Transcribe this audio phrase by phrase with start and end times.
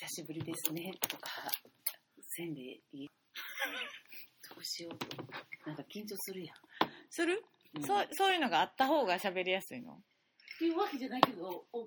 [0.00, 1.28] 久しぶりですねとか、
[2.22, 3.06] せんでいい
[4.48, 5.06] どうしようと。
[5.66, 6.56] なんか緊張するやん。
[7.10, 9.92] する、うんそうそういうのがあった方が喋りやすいの？
[9.92, 9.96] っ
[10.58, 11.82] ていうわけじゃないけど、お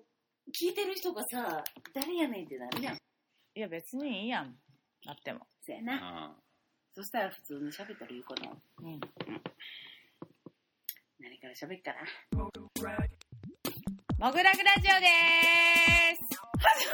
[0.54, 2.96] 聞いてる人がさ、誰やねんってなるやん。
[2.96, 2.99] い
[3.60, 4.54] や別にいいやん
[5.08, 6.00] なってもそやな。
[6.00, 6.36] あ
[6.94, 8.52] そしたら普通に喋ったらいいかな。
[8.84, 9.00] うん
[11.20, 12.06] 何から喋っかな。
[14.20, 16.94] モグラグラジオでーす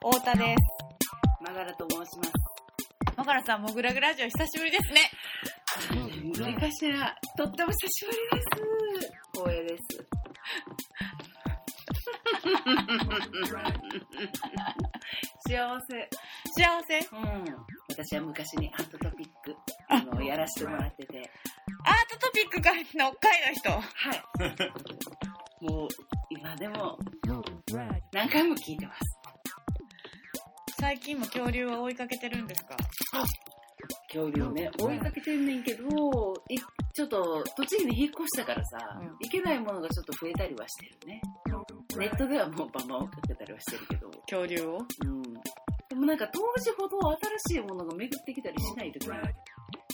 [0.00, 0.62] 太田です
[1.44, 2.32] マガラと申します。
[3.16, 5.10] マカラさんモグラグラジオ久しぶりですね
[6.38, 9.12] 何かしら、とっても久しぶりです。
[9.34, 9.82] 光栄です。
[15.48, 16.08] 幸せ。
[16.52, 16.98] 幸せ？
[17.12, 17.77] うん。
[18.04, 19.56] 私は昔にアートトピック、
[19.88, 21.18] あの、やらせてもらってて。
[21.84, 23.80] アートトピック会の会の人は
[24.14, 24.22] い。
[25.68, 25.88] もう、
[26.30, 26.96] 今でも、
[28.12, 29.00] 何回も聞いてます。
[30.80, 32.76] 最近も恐竜を追いかけてるんですか？
[34.12, 35.84] 恐竜ね、追いかけてんねんけど、
[36.48, 36.56] い
[36.94, 41.20] ちょっと、栃木に引っ越したからさ、うんいけないものがちょっと増えたりはしてるね。
[41.96, 44.08] ネットではもうバンバン追いかけたりはしてるけど。
[44.30, 44.78] 恐竜を？
[45.04, 45.17] うん。
[46.08, 46.98] なんか当時ほど
[47.46, 49.04] 新しいものが巡ってきたりしないとき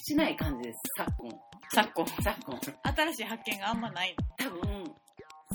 [0.04, 1.30] しない感じです、昨今。
[1.74, 2.60] 昨今昨今。
[2.94, 4.60] 新しい発見があんまない多分、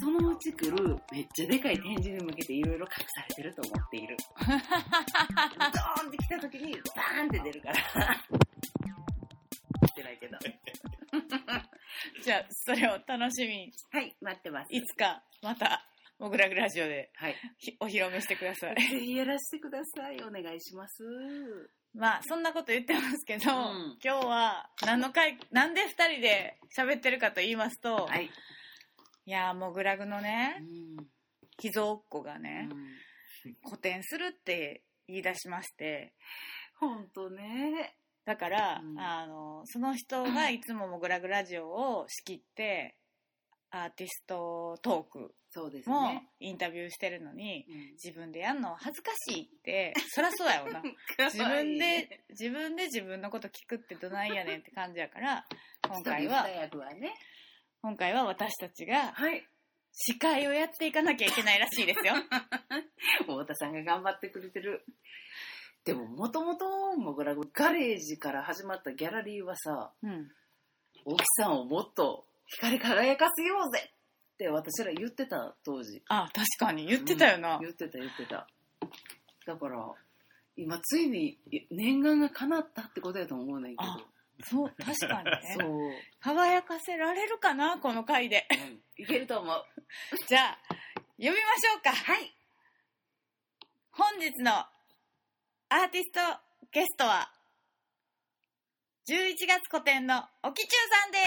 [0.01, 4.17] そのうち来るめっちゃでかい展示に向けていろいろ隠されてると思っている。
[4.37, 7.75] ドーンって来た時にバーンって出るから。
[9.95, 10.37] 出ないけど。
[12.21, 14.75] じゃあそれを楽しみにはい、待ってます。
[14.75, 15.85] いつかまた
[16.19, 17.35] モグラグラジオではい。
[17.57, 20.21] ひお披露目してくださいぜひやらせてください。
[20.21, 21.03] お願いします。
[21.95, 28.29] まあそんなこと言ってますけど、ん今日は何の回なんで2人で喋ってるかと言いますと、はい。
[29.25, 31.05] いやーモグラグのうねん。
[31.57, 36.13] 秘蔵っ子がね、うん個展するって言い出しまして
[36.79, 37.95] ほんとね。
[38.25, 42.97] だから、うんあのその人がいつもモグラグラジオを仕切って
[43.71, 46.27] アーティストトークそうですもね。
[46.39, 50.81] インタビューしてるのにうん自分でやんの恥ずかしいってそりゃそうやよな
[51.31, 55.45] 自分で自分で自分のこと聞くってどないやねんって感じやから
[55.87, 57.13] 今回は一人二役はね。
[57.81, 59.47] 今回は私たちがはい。
[59.91, 62.13] 司会をやっていかなきゃいけないらしいですよ
[63.25, 64.85] 太田さんが頑張ってくれてる。
[65.83, 70.31] でも、もともと、もぐらぐガレージから始まったギャラリーはさ、うん
[71.05, 73.91] 大木さんをもっと光り輝かせようぜ
[74.39, 76.01] って私ら言ってた、当時。
[76.07, 78.47] あ確かに言ってたよな、うん言ってた、言ってた。
[79.45, 79.91] だから、
[80.55, 81.37] 今ついに
[81.69, 83.97] 念願が叶ったってことやと思うねんけあ
[84.45, 85.31] そう確かにど。
[85.31, 85.91] ね そう。
[86.21, 89.65] 輝かせられるかなこの回でうんいけると思う。
[90.27, 90.57] じゃあ
[91.17, 92.33] 呼びましょうかはい。
[93.91, 96.19] 本日のアーティスト
[96.71, 97.29] ゲストは
[99.05, 101.17] 11月個展のおきちゅうさんで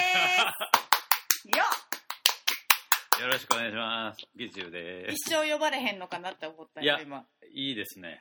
[1.43, 1.65] す よ
[3.21, 4.27] よろしくお願いします。
[4.37, 7.47] ギチュウで一生呼ばれへんのかなって思ったいやよ今す。
[7.53, 8.21] いいですね。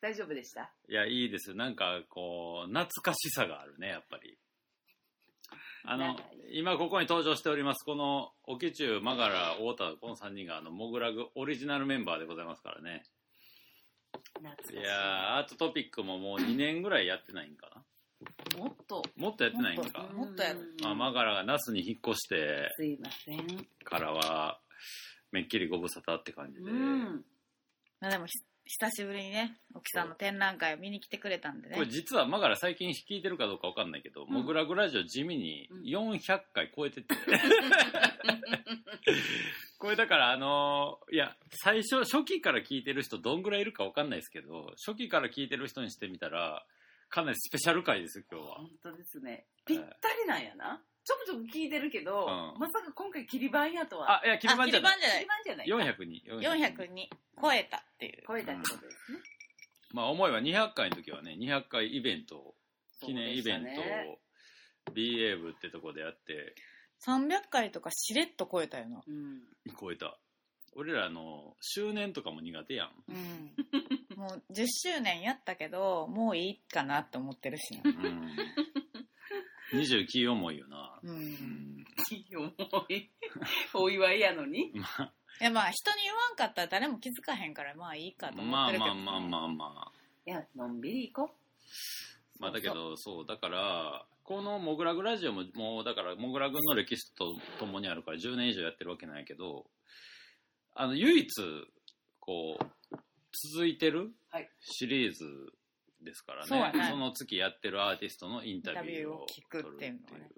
[0.00, 0.70] 大丈夫でした？
[0.88, 1.54] いや、いいです。
[1.54, 4.38] なんか、こう、懐かしさがあるね、やっぱり。
[5.88, 6.18] あの
[6.52, 13.04] 今ここに登場しております、この、オケチュウ、マガラ、太田、この3人が、あの、モグラグオリジナルメンバーでございますからね。
[14.34, 17.82] 懐かしいいやー、アートトピックももう2年ぐらいやってないんかな。
[18.58, 19.02] もっと。
[19.16, 20.08] もっとやってないんか。
[20.14, 23.66] もっとやるうんまあ、マガラが那須に引っ越してすいません。
[23.84, 24.60] からは、
[25.32, 26.70] めっきりご無沙汰って感じで。
[26.70, 27.24] うん。
[28.00, 28.32] まあでもひ
[28.68, 36.18] 久しぶりにね沖さんの展覧会を見に来てくれたんでねこれ実はマガラ最近聞いてるかどうかわかんないけど、んモグラグラジオ地味に400
[36.52, 37.14] 回超えてて、
[39.78, 46.66] これだからあのーいや最初初期から聞いてる人どんぐらいいるかわかんないですけど初期から聞いてる人にしてみたら
[47.08, 49.46] かなりスペシャル回ですよ今日は本当ですね。
[49.64, 50.82] ぴったりなんやな。
[51.04, 54.22] ちょくちょく聞いてるけど、うんまさか今回切り板やとは。
[54.22, 55.94] あいや切り板じゃないあ切り切り板じゃない。
[55.94, 57.10] 400に400に
[57.40, 59.18] 超えたっていう超えたってことですね。
[59.92, 62.54] まあ思えば200回の時はね200回イベントを
[63.00, 66.54] 記念イベントを b エーブってとこでやって
[67.06, 69.40] 300回とかしれっと超えたよなうん。
[69.80, 70.18] 超えた
[70.76, 78.36] 俺らの周年とかも苦手やんうんもう10周年やったけどもういいかなって思ってるしなうん
[79.74, 80.98] 29重いよな。
[81.02, 81.84] ううんん。
[82.32, 83.10] 重い。
[83.74, 84.70] お祝いやのに？
[84.78, 89.92] まあ、いやまあ人に言わんかったら誰も気づかへんからまあいいかと思まあってるけどまあまあまあまあ。
[90.24, 91.34] いや、のんびり行こ
[92.38, 99.66] まあだけど、そう、だから、このモグラグラジオももうだからモグラグの歴史とともにあるから10年以上やってるわけなんやけど
[100.76, 101.28] あの唯一
[102.20, 102.96] こう
[103.52, 104.50] 続いてるはい。
[104.60, 105.24] シリーズ
[106.02, 106.96] ですからね,、そうやね。
[106.96, 110.00] の月やってるアーティストのインタビューをインタビューを聞くっていう。
[110.00, 110.30] のはね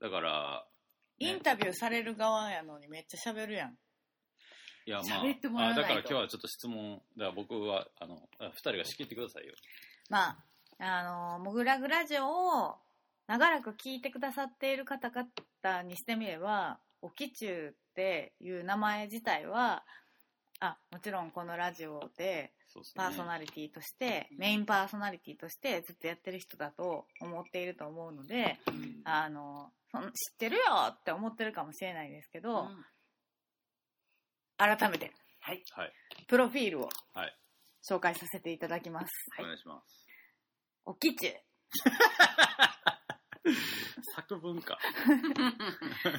[0.00, 0.66] だから、
[1.18, 3.78] インタビューされる側やのにめっちゃ喋るやん。
[4.86, 9.54] いやまあ喋ってもらわないだから今日はちょっと質問だから僕はあのあ2人が仕切ってくださいよ。
[10.08, 10.44] まあ、
[10.78, 12.76] あの、モグラグラジオを
[13.26, 19.84] 長らく聞いてくださっている方々にしてみれば、おきちゅうっていう名前自体は、
[20.60, 22.52] あ、もちろんこのラジオで
[22.94, 29.00] パーソナリティとして、メインパーソナリティとしてずっとやってる人だと思っていると思うので、うん。
[29.04, 32.84] あの、そん知ってるよって思ってるかもしれないですけど、うん。
[34.58, 35.64] 改めて、はい。
[35.70, 35.92] はい。
[36.28, 37.36] プロフィールをはい。
[37.88, 39.06] 紹介させていただきます。
[39.38, 40.06] お願いします。
[40.84, 41.34] おきちゅう。
[44.30, 44.78] 作文か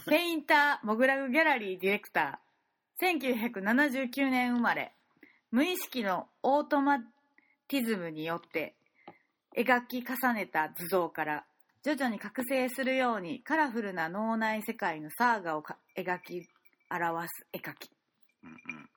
[0.06, 3.22] ペ インター、モグラグギャラリーディレクター。
[3.24, 4.94] 1979年生まれ。
[5.50, 7.00] 無意識のオートマ
[7.70, 8.76] ティズムによって
[9.56, 11.46] 描き重ねた図像から
[11.84, 16.48] 徐々に覚醒するようにカラフルな脳内世界のサーガをか描き
[16.90, 17.92] 表す絵描き。
[18.44, 18.90] うんうん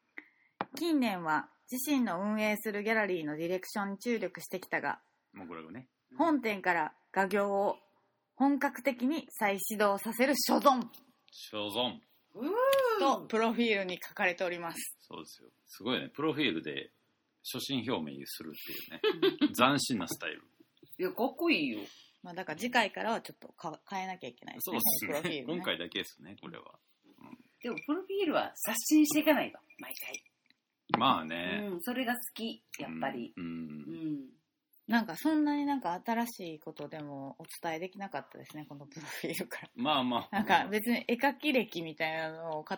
[0.77, 4.99] 近年は自身の運営するギャラリーのディレクションに注力してきたが、
[5.71, 7.79] ね本店から画業を
[8.37, 10.83] 本格的に再始動させる所存
[11.31, 11.99] 所存
[12.99, 14.97] とプロフィールに書かれております。
[15.01, 16.91] そうですよすごいねプロフィールで
[17.53, 20.43] 初心表明するっていうね 斬新なスタイル
[20.99, 21.81] いや、かっこいいよ。
[22.23, 24.79] まあだから次回からはちょっとか変えなきゃいけないですね。
[24.81, 25.55] そうですプロフィール、ね。
[25.55, 26.79] ね今回だけですねこれは
[27.65, 29.95] でも、プロフィールは刷新していかないと、毎
[30.99, 31.29] まあ回。
[31.29, 33.33] ねうん、それが好き、やっぱり。
[33.37, 34.31] うん、ううんん。
[34.87, 39.69] なんかそんなになんか新しいことでもお伝えできなかったですね、 このプロフィールから。
[39.75, 42.77] まあまあなんか別に絵描き歴みたいなのを語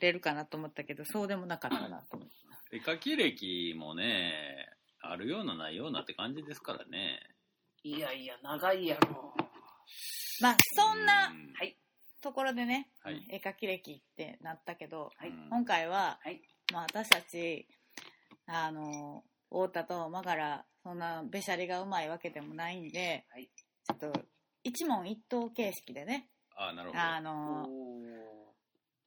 [0.00, 2.76] れるかなと思ったけど、そうでもなかったなと思って。
[2.76, 4.68] 絵描き歴もね
[5.00, 7.20] あるようなないようなって感じですからね
[7.82, 9.34] いやいや、長いやろ。
[10.40, 11.76] まあそんなうんはい。
[12.20, 15.30] ところでね、はい絵描き歴ってなったけど、はい。
[15.30, 16.40] うん今回は、はい
[16.72, 17.66] まあ私たち、
[18.46, 23.50] あの、太田とマガラ、そんなべしゃりがうまいわけでもないんで、はい。
[23.84, 24.12] ちょっと
[24.62, 27.00] 一問一答形式でね、ああなるほど。
[27.02, 27.68] あおの、ー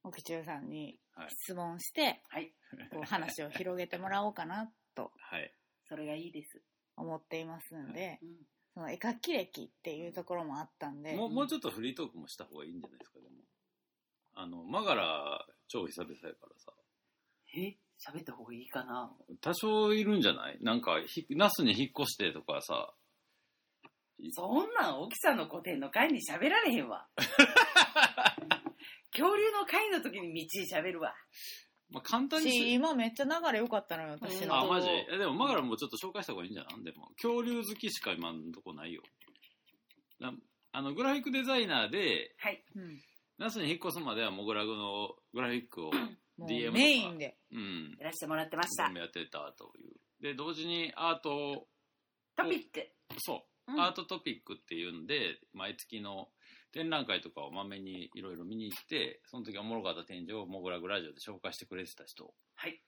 [0.04, 1.28] 奥中さんにはい。
[1.30, 2.52] 質問して、はい。
[2.90, 5.12] こう話を広げてもらおうかなと。
[5.18, 5.54] はい。
[5.88, 6.62] それがいいです。
[6.96, 8.36] 思っていますんで、うん。
[8.74, 13.36] その絵描き歴っていうところもあったんで、もうもうちょっとフリートークもした方がいいんじゃないですかでも。
[14.34, 16.72] あのマガラ超久々やからさ。
[17.56, 17.76] え？
[17.96, 20.58] 喋った方がいいかな多少いるんじゃない？
[20.62, 22.94] なんかひ那須に引っ越してとかさ
[24.32, 27.06] そんなん、沖さんの古典の会に喋られへんわ。
[29.12, 31.14] 恐竜の会の時に道に喋るわ。
[31.90, 34.56] まあ、簡単にし、し今めっちゃ流れ良かったのよ、私うんの。
[34.58, 34.88] あマジ？
[34.88, 36.84] えでもマガラもちょっと紹介した方がいいんじゃない？
[36.84, 39.02] でも恐竜好きしか今のとこないよ
[40.18, 40.32] な
[40.72, 42.64] あのグラフィックデザイナーではい。
[42.74, 43.00] うん
[43.36, 45.90] 那須に引っ越すまではモグラグのグラフィックを、
[46.36, 47.36] もう DM とかメインで。
[47.52, 51.68] うん、やらせてもらってましたやってたというで同時にアートを
[52.36, 52.88] トピック。
[53.18, 53.34] そ
[53.68, 56.28] う、うんアートトピックっていうんで毎月の
[56.72, 62.78] 展覧会とかをまめにいろいろ見に行ってその時おもろかった展示をモグラグラジオで紹介してくれてた人はい。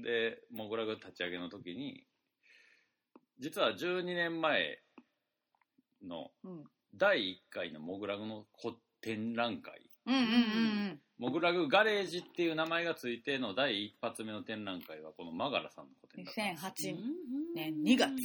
[0.00, 2.04] でモグラグ立ち上げの時に
[3.40, 4.80] 実は12年前
[6.06, 6.64] のうん。
[6.94, 16.24] 第1回のモグラグのこ展覧会うんうんうんモグラグガレージっていう名前がついての第一発目の展覧会はこのマガラさんの個うん。
[16.24, 16.96] 展だったんです2008
[17.54, 18.16] 年うん2月うん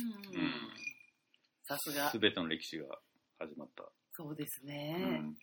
[1.63, 2.10] さすが。
[2.12, 2.86] 全ての歴史が
[3.39, 4.93] 始まった、そうですうね。
[4.96, 5.36] ん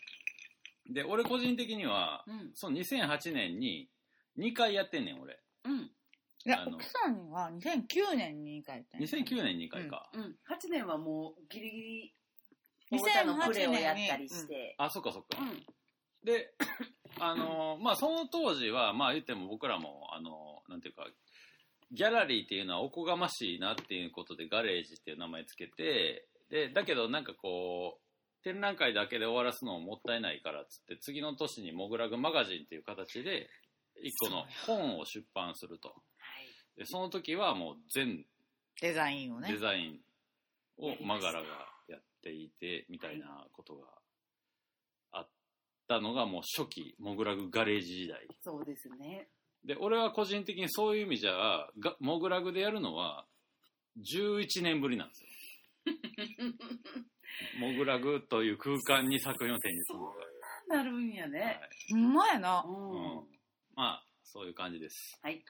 [0.92, 2.50] で俺個人的にはうん。
[2.54, 3.88] その2008年に
[4.38, 5.80] 2回やってんねん俺うん。
[6.46, 10.22] いやあ、の奥さんは2009年に書いて2009年2回か、うん。
[10.22, 12.14] 8年はもうギリギリ、
[12.92, 14.74] 2008太田のプレーをやったりして。
[14.76, 15.64] あそっかそっか、うん。
[16.24, 16.54] で
[17.20, 21.06] あのまあその当時はまあ言っても僕らもあのなんていうか
[21.92, 33.48] ギャラリーっていうのはおこがましいなっていうことでガレージっていう名前つけてでだけどなんかこう展覧会だけで終わらすのももったいないからっつって次の年にモグラグマガジンっていう形で
[34.02, 35.94] 一個の本を出版するとは
[36.76, 36.78] い。
[36.78, 38.26] でその時はもう全
[38.80, 39.58] デザインをねデ。
[39.58, 40.00] ザイン
[40.78, 41.46] をマガラが
[41.88, 43.86] やっていてみたいなことが
[45.86, 49.28] たのがもう初期モグラグガレージ時代そうですね。
[49.64, 53.24] で俺は個人的にそういう意味じゃがモグラグでやるのは
[53.98, 55.28] 11年ぶりなんですよ
[57.58, 60.14] モグラグという空間に作品を展示するのが。
[60.66, 61.60] なるんやはいね。
[61.90, 62.68] ほんまやなう。
[62.68, 63.26] うんん。
[63.74, 65.18] まあ、そういう感じです。
[65.22, 65.44] はい。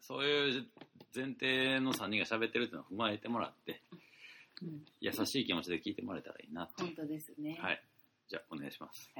[0.00, 0.66] そういう
[1.14, 4.02] 前提の3人が喋ってるっていうのを踏まえてもらって、うん
[5.00, 7.58] 優しい気持ちで聞いてもらえたらいいなっていう本当ですね。
[7.60, 7.82] はい。
[8.28, 9.10] じゃあ、お願いします。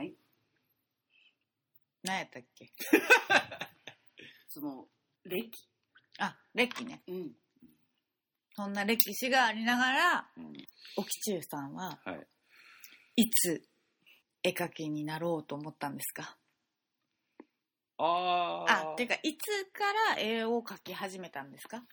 [2.03, 2.73] 何やったっけ？
[4.49, 4.89] その、
[5.25, 5.51] 歴？
[6.19, 7.03] あ、歴ね。
[7.07, 7.33] うん。
[8.55, 10.53] そんな歴史がありながら、うん。
[10.97, 12.27] 沖中さんははい。
[13.17, 13.63] いつ
[14.43, 16.37] 絵描きになろうと思ったんですか？
[17.99, 21.87] あーあ、てか、いつから絵を描き始めたんですか？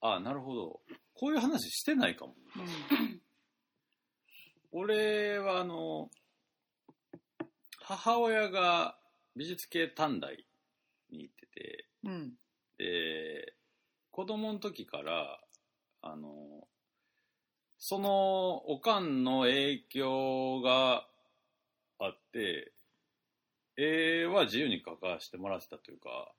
[0.00, 0.82] あ、なるほど。
[1.14, 2.34] こういう話してないかも。
[4.72, 6.10] 俺は、あの、
[7.88, 8.98] 母親が
[9.34, 10.36] 美術系短大
[11.10, 12.12] に行ってて、うん。
[12.12, 12.32] うん。
[12.76, 13.54] で、
[14.10, 15.40] 子供の時から、
[16.02, 16.68] あの、
[17.78, 21.06] そのおかんの影響が
[21.98, 22.74] あって、
[23.78, 26.34] 絵は自由に描かせてもらってたというか、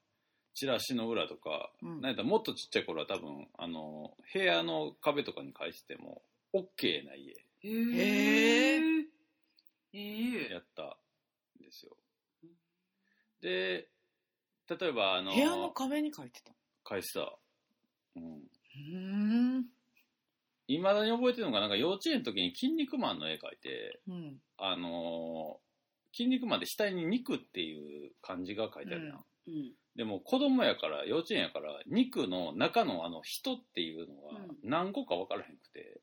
[0.54, 6.22] チラシの裏とか、うんなんやもっとちっちゃい頃は多分、あの、部屋の壁とかに描いてても、
[6.54, 7.32] OK な家
[7.64, 9.04] へへー。
[9.94, 11.09] いいやったん
[11.70, 11.96] ですよ。
[13.42, 13.88] で、
[14.70, 16.54] 例えば、あの、部屋の壁に描いてた。
[16.86, 17.38] 描いてた。
[18.16, 18.24] うん。
[18.24, 19.66] うん。
[20.68, 24.38] いまだに覚えてるのが、なんか幼稚園の時に筋肉マンの絵描いて、うん。
[24.58, 25.70] あのー
[26.12, 29.18] 筋肉マンで額に肉っていう漢字が書いてあるやん。
[29.48, 29.72] うん。
[29.96, 36.02] でも子供やから、幼稚園やから、肉の中のあの人っていうのがうん何個か分からへんくて、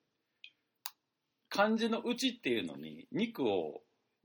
[1.49, 3.83] 漢字のうちっていうのに肉を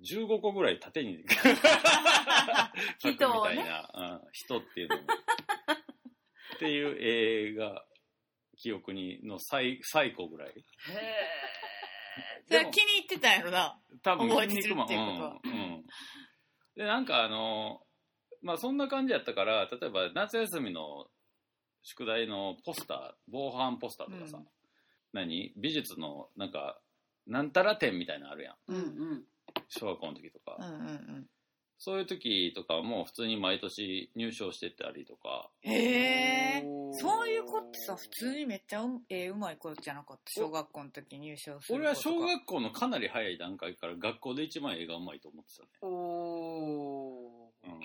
[0.10, 5.04] 15個ぐらい縦に 書くみたいな、うん、人っていうのも。
[6.56, 7.86] っていう絵が
[8.58, 10.50] 記憶にの最最古ぐらい。
[10.50, 10.54] へ
[12.48, 13.80] それは気に入ってたんやろな。
[14.04, 15.40] 多分覚えてるっていうことは。
[15.44, 15.52] うん。
[15.52, 15.86] うん。
[16.76, 17.82] でなんかあの
[18.42, 21.08] まあそんな感じやったから例えば夏休みの
[21.84, 24.48] 宿題のポスター防犯ポスターとかさ、うん。
[25.14, 25.54] 何？
[25.58, 26.80] 美術のなんか
[27.26, 28.56] なんたら展みたいなのあるやん。
[28.68, 28.80] うんう
[29.16, 29.24] ん。
[29.70, 30.84] 小学校の時とか、うんうんう
[31.20, 31.28] ん。
[31.78, 36.64] そういう時とかも普通に毎年入賞してたりとかへえ。
[36.94, 40.24] そういう子ってさ、普通にめっちゃう絵うまい子じゃなかった。
[40.28, 41.80] 小学校の時入賞する子とか。
[41.80, 47.52] 俺は小学校のかなり早い段階から学校で一番絵がうまいと思ってたね、おー。
[47.64, 47.80] うん、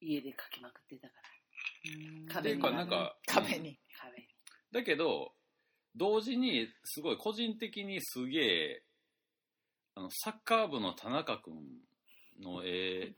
[0.00, 1.14] 家で描きまくってたか
[1.86, 3.80] うんっていうかなんか壁に。
[3.92, 4.28] ら、壁に。
[4.70, 5.32] だけど、
[5.96, 8.82] 同時に、すごい個人的にすげえ、
[9.96, 11.54] あの、サッカー部の田中くん
[12.40, 13.14] の絵、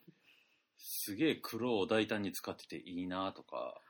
[0.78, 3.80] すげえ黒を大胆に使ってていいなとか、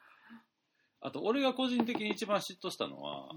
[1.00, 3.28] あと、俺が個人的に一番嫉妬したのは、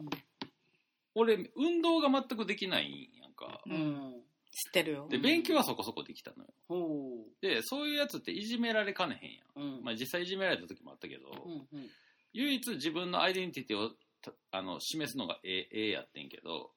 [1.15, 3.61] 俺、運動が全くできないんやんか。
[3.65, 3.73] うん。
[3.73, 4.23] うん。
[4.51, 5.07] 知ってるよ。
[5.09, 6.49] で、勉強はそこそこできたのよ。
[6.67, 9.73] ほで、そういうやつっていじめられかねへんやん。
[9.73, 9.77] う。
[9.77, 9.83] うん。
[9.83, 11.89] まあ実際いじめられた時もあったけど、うんうん。
[12.33, 13.91] 唯一自分のアイデンティティを
[14.21, 16.71] たあの示すのが絵絵やってんけど、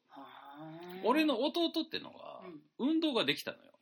[1.04, 2.33] 俺の弟ってのがうん
[2.78, 3.72] 運動ができたのよ。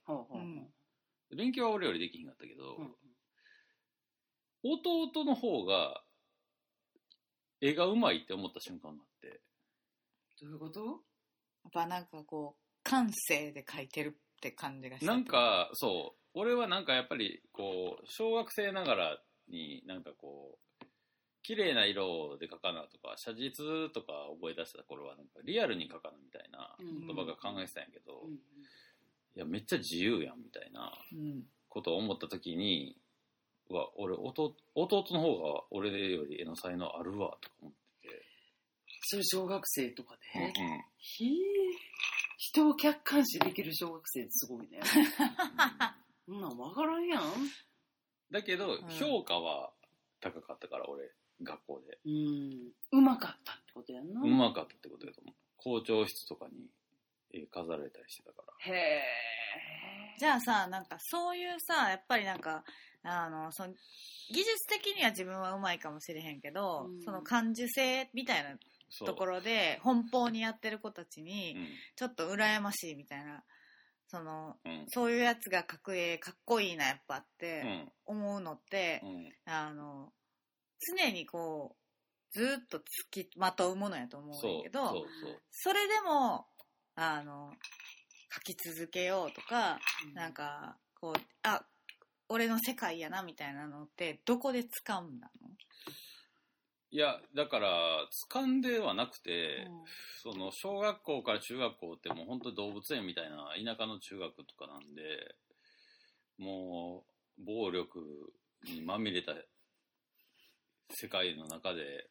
[1.36, 2.94] 勉強は俺よりできひんかったけど、うん
[4.64, 6.04] 弟の方が
[7.60, 9.40] 絵がうまいって思った瞬間があって。
[10.40, 10.80] どういうこと？
[10.84, 15.12] やっぱなんかこう、感性で描いてるって感じがした。
[15.12, 16.20] なん、かそう。
[16.34, 20.71] 俺はなんかやっぱりこう小学生ながらになんかこう
[21.42, 28.34] 綺麗な色で描かなとか写実とか覚え出した頃はなんかリアルに描かなみたいな言葉が考えてたんやけど、うん。
[28.34, 28.38] い
[29.34, 31.42] やめっちゃ自由やんみたいなうん。
[31.68, 32.96] ことを思った時に
[33.70, 38.26] うわ俺弟弟の方が俺より絵の才能あるわとか思って
[39.04, 40.52] それ小学生とかて、で、うん。
[40.98, 41.28] ひー。
[42.38, 44.80] 人を客観視できる小学生ってすごいね。
[46.26, 47.22] そんなんわからんやん。
[48.30, 48.88] だけど、ん。
[48.88, 49.72] 評価は
[50.20, 51.10] 高かったから俺
[51.44, 51.98] 学校で。
[52.04, 52.72] うん。
[52.92, 54.20] うまかったってことやんな。
[54.20, 55.34] うまかったってことだと思う。
[55.56, 56.68] 校長室とかに
[57.32, 58.74] 絵飾られたりしてたから。
[58.74, 59.02] へえ。
[60.18, 62.64] じゃあさ、なんかそういうさ、やっぱりなんか、
[63.02, 63.74] あの、その、
[64.30, 67.02] 技術的には自分はうまいかもしれへんけど、うん。
[67.02, 68.56] その感受性みたいな
[69.04, 71.68] ところで、奔放にやってる子たちに、うん。
[71.96, 73.42] ちょっと羨ましいみたいな、
[74.06, 74.84] その、うん。
[74.88, 77.92] そういうやつが描く絵かっこいいな、やっぱっうてん。
[78.04, 79.32] 思うのって、うん。
[79.52, 80.12] あの、
[80.96, 81.76] 常にこ
[82.34, 86.46] う、ずっとつきまとうものやと思うんそうやけど、そうそうそれでも、
[86.94, 87.52] あの、
[88.34, 89.78] 書き続けようとか、
[90.14, 91.64] なんか、こう、あ、
[92.28, 95.50] 俺の世界やなみたいなのって、どこで掴んだの？
[96.90, 99.66] いや、だから、掴んではなくて、
[100.22, 105.36] その、小学校から中学校ってもう本当に動物園みたいな田舎の中学とかなんで、
[106.38, 107.04] も
[107.38, 108.32] う、暴力
[108.64, 109.32] にまみれた
[110.92, 112.08] 世界の中で、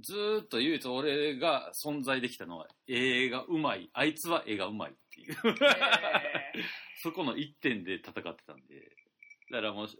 [0.00, 3.90] ずーっと唯一俺が存在できたのは、絵がうまい。
[3.92, 5.36] あいつは絵がうまいっていう。
[7.02, 8.96] そこの一点で戦ってたんで、
[9.50, 9.96] だからもう、し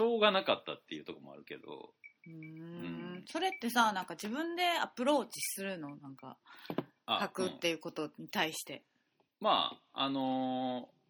[0.00, 1.94] ょうがなかったっていうところもあるけど、
[2.26, 3.14] うーうん。
[3.18, 5.96] んそれってさなんか自分でアプローチするの？
[5.96, 6.38] なんか
[7.04, 8.84] あ書くうんっていうことに対して、
[9.40, 11.02] まあ、あのー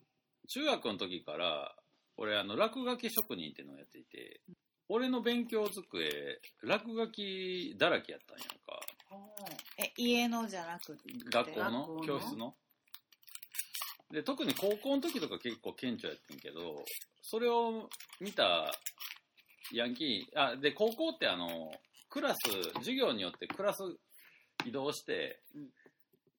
[0.49, 1.77] 中学の時から、
[2.17, 4.41] 俺、あの、落書き職人っていうのをやっていて、
[4.95, 8.79] 俺の勉強机、落書きだらけやったんやんか。
[9.79, 11.03] え家のじゃなくて？
[11.31, 12.01] 学校の？
[12.05, 12.55] 教室の？
[14.11, 16.85] で、特に高校の時とか結構顕著やってんけど、
[17.23, 17.89] それを
[18.21, 18.71] 見た
[19.73, 21.73] ヤンキー、あ、で、高校ってあの、
[22.11, 22.39] クラス、
[22.75, 23.81] 授業によってクラス
[24.67, 25.71] 移動して、うん。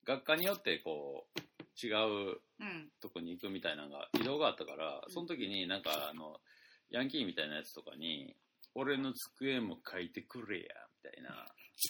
[0.05, 1.39] 学科によってこう、
[1.83, 2.91] 違ううん。
[3.01, 6.39] とこに行くみたいなのが移動があったから、その時になんかあの、
[6.91, 8.36] ヤンキーみたいなやつとかに、
[8.75, 10.63] 俺の机も書いてくれや、
[11.03, 11.46] みたいな。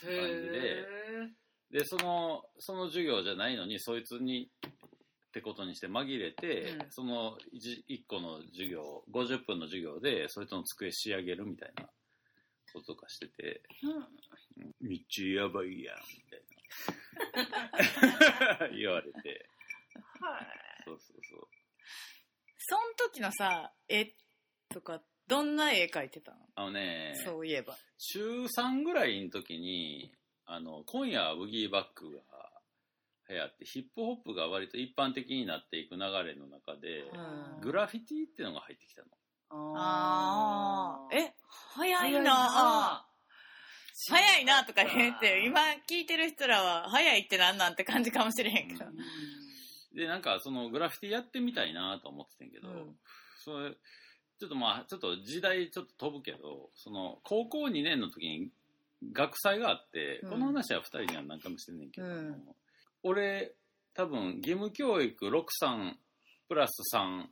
[0.10, 1.30] へ
[1.72, 4.50] で、その、その授業じゃないのに、そいつに、
[5.28, 11.86] ってことにして紛れて、うんその 1, 個の授業、50分の授業で、そいつの机仕上げるみたいな
[12.74, 16.42] こととかしてて、うんめっちゃやばいやん、みたい
[18.62, 18.70] な。
[18.78, 19.50] 言われて、
[20.86, 21.48] そうそうそう。
[22.66, 24.13] そん時のさ絵
[24.70, 25.02] とか
[25.34, 27.75] どんな絵描いてたの、あのね、そういえば。
[27.98, 30.13] 中3ぐらいの時に、
[30.46, 32.20] あの、今夜はブギーバックが
[33.30, 37.62] 流行って、ヒップホップが割と一般的になっていく流れの中で、うん。
[37.62, 39.08] グラフィティっていうのが入ってきたの。
[39.75, 41.34] ああえ
[41.75, 42.24] 早早いいな。
[42.24, 43.08] な
[44.10, 48.86] 早いなとか言って今聞いてる人らは早いってなんなんて感じかもしれへんけど、
[49.96, 52.96] で、なんかそのグラフィティやってみたいなと思ってたんやけど、うん。
[53.44, 53.75] それ、
[54.39, 58.50] ちょっとまあ、ちょっと時代ちょっと飛ぶけど、その、高校2年の時に
[59.11, 60.29] 学祭があって、うん。
[60.31, 62.55] この話は2人には何回もしてんねんけど、うん。
[63.03, 63.55] 俺、
[63.93, 65.93] 多分義務教育6、3
[66.48, 67.25] プラス3、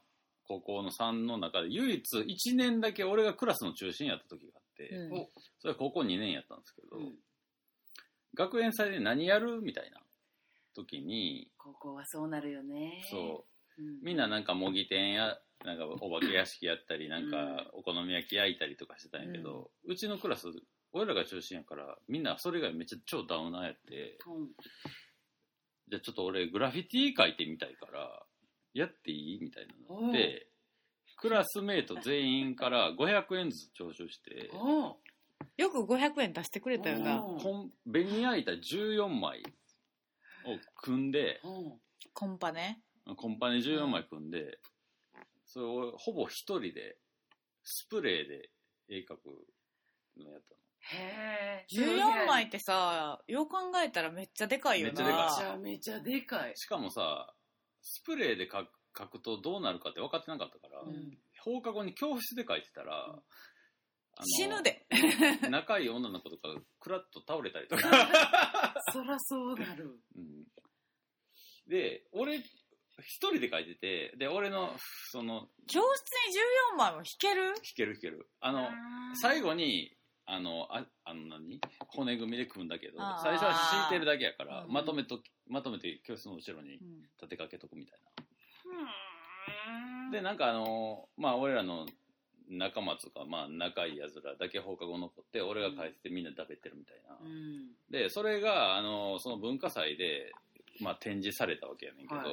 [0.44, 5.14] 高校の3の中で唯一1年だけ俺がクラスの中心やった時があって、うん。
[5.14, 7.16] おそれは高校2年やったんですけど、うん。
[8.36, 10.02] 学園祭で何やるみたいな
[10.76, 13.02] 時に、ここはそうなるよね。
[13.10, 13.46] そ
[13.78, 14.00] う、うん。
[14.02, 20.48] みんななんか模擬店や、なんかお化け屋敷やったり、なんかお好み焼き焼いたりとかしてたんやけど、うちのクラス、
[20.94, 24.48] 俺らが中心やから、みんなそれ以外めっちゃ超ダウナーやって、うん。
[25.90, 28.24] じゃあちょっと俺グラフィティ書いてみたいから、
[28.74, 30.48] やっていいみたいなのになって、
[31.18, 34.98] クラスメート全員から500円ずつ徴収して、お
[35.58, 37.24] よく500円出してくれたよな。
[37.24, 39.44] おコン紅焼いた14枚
[40.46, 41.80] を組んで、うん。
[42.14, 42.82] コンパね。
[43.16, 44.60] コンパネ14枚組んで、
[45.54, 46.98] それをほぼ一人で、
[47.64, 48.50] スプレーで
[48.90, 49.46] 絵描く
[50.18, 50.62] のやったの。
[50.82, 51.66] へえ。
[51.72, 54.94] 14枚ってさよう考えたらめっちゃでかいよな。
[54.94, 55.28] めっちゃでかい。
[55.28, 56.54] めちゃめちゃでかい。
[56.56, 57.34] しかもさ、
[57.82, 61.18] スプレーで描く描くとどうなるかって分かってなかったから、うん。
[61.44, 64.86] 放課後に教室で描いてたら、あの死ぬで。
[65.50, 67.82] 仲いい女の子とかクラッと倒れたりとか、
[68.92, 70.00] そらそうなる。
[70.16, 70.46] うん。
[71.68, 72.44] で俺
[73.02, 74.72] 一人で描いててで俺の
[75.12, 76.36] その教室に
[76.76, 77.46] 14枚も弾ける？
[77.48, 78.28] 弾ける弾ける。
[78.40, 78.68] あの
[79.22, 79.92] 最後に
[80.26, 81.60] あのああの何？
[81.88, 84.72] 骨組みで組んだけど最初は敷いてるだけやからうん。
[84.72, 87.02] まとめとまとめて教室の後ろにうん。
[87.20, 88.12] 立てかけとくみたいな。
[90.12, 91.86] でなんかあのまあ俺らの
[92.50, 97.68] 仲間とかまあ仲いいやつらだけ放課後残って俺が帰ってみんな食べてるみたいな、うん。
[97.90, 100.32] でそれがあのその文化祭で、
[100.82, 102.28] まあ、展示されたわけやねんけど、はい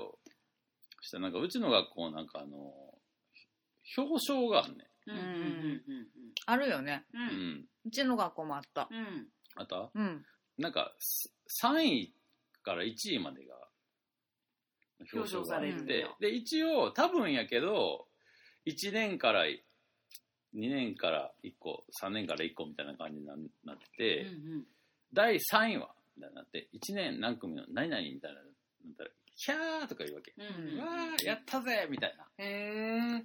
[1.01, 2.73] そしたらなんかうちの学校なんかあの
[3.97, 5.15] 表彰があんねうん。
[5.15, 6.07] うんうん
[6.47, 7.05] あるよね。
[7.13, 7.21] うん。
[7.21, 8.89] ん、うん、うちの学校もあった。
[8.91, 9.27] うん。
[9.57, 10.25] あとうん。
[10.57, 11.33] なんかす
[11.63, 12.15] 3位
[12.63, 13.55] から1位までが
[15.13, 18.07] 表彰があって表彰されるんだで一応多分やけど
[18.67, 19.61] 1年から2
[20.55, 23.35] 年から1個3年から1個みたいな感じにな
[23.65, 24.27] なってて、う
[24.59, 24.65] ん
[25.11, 32.27] 第3位はみたいになって1年何組の何々みたいななったらキャーとか言うわけ、うんうわーやったぜみたいな。
[32.39, 33.25] へえ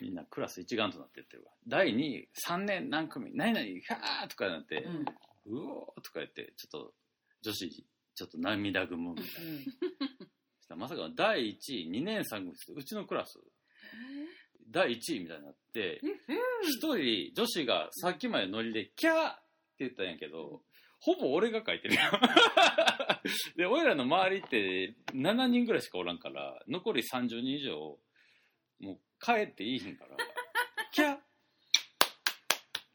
[0.00, 1.52] みんなクラス一丸となってやってるわ。
[1.68, 5.54] 第2位3年何組何々キャーとかなって、うん。
[5.54, 6.92] うおーとか言ってちょっと
[7.42, 9.30] 女子ちょっと涙ぐむみたいな。
[10.58, 13.38] そしたらまさかの第1位2年3組ですうちのクラス。
[14.68, 16.00] 第1位みたいになって
[16.62, 19.34] 一人女子がさっきまでノリでキャー
[19.78, 20.62] 言ったんやけど、
[21.02, 22.00] ほぼ俺が書いてるよ。
[23.56, 27.98] で、俺らの周りって7人ぐらいしかおらんから、残り30人以上、
[28.80, 30.16] もう帰っていいひんから、
[30.92, 31.18] キャッ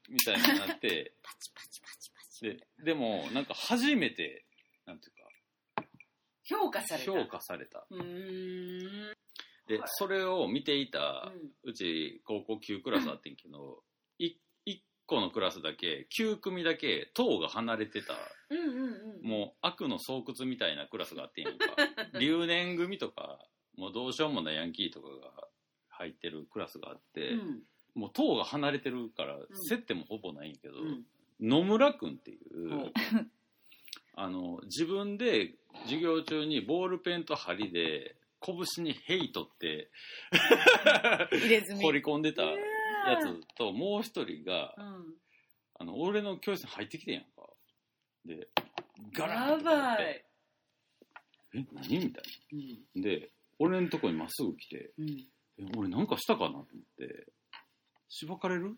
[0.10, 1.14] みたいになって、
[2.42, 4.46] で、でも、なんか初めて、
[4.86, 5.18] なんていう
[6.48, 7.20] 評価されか、た。
[7.20, 7.86] 評価された。
[7.90, 7.98] う。
[9.68, 11.32] で、それを見ていた、
[11.64, 13.84] ううち高校9クラスあってんけど、
[14.18, 14.36] い1
[15.08, 19.28] 個のクラスだけ、9組だけ、塔が離れてた、んうんうん。
[19.28, 21.66] もう悪の巣窟みたいなクラスがあってんやんか。
[22.20, 23.40] 留年組とか、
[23.76, 25.48] もうどうしようもないヤンキーとかが
[25.90, 27.64] 入ってるクラスがあって、うん。
[27.96, 29.40] もう塔が離れてるから、
[29.70, 31.06] 接点もほぼないんやけど、うん。
[31.40, 32.92] 野村くんっていう、
[34.14, 39.90] あの、自分で授業中にボールペンと針で拳にヘイトって
[41.82, 42.44] 掘 り込んでた
[43.12, 45.16] やつと、もう一人が、うん。
[45.80, 47.30] あの、俺の教室に入ってきてんやんか。
[48.26, 48.48] で、
[49.14, 50.26] ガラやンってなっばて
[51.54, 51.60] い。
[51.60, 53.02] え、何みたいうん。
[53.02, 53.10] な。
[53.10, 55.10] で、俺のとこにまっすぐ来て、うん。
[55.60, 56.68] え、俺なんかしたかなと思っ
[56.98, 57.28] て、
[58.10, 58.78] しばかれる、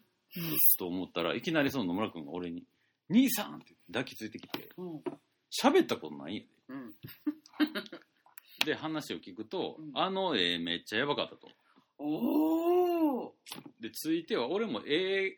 [0.77, 2.63] と思ったらいきなりその野村くんが俺に
[3.09, 5.03] 「兄さん!」って抱きついてきてうん。
[5.51, 6.93] 喋ったことないんやうん。
[8.65, 11.49] でで話を聞くと、うんあの絵めっちゃやばかったと
[11.97, 12.58] おお。
[13.79, 15.37] でついては俺も絵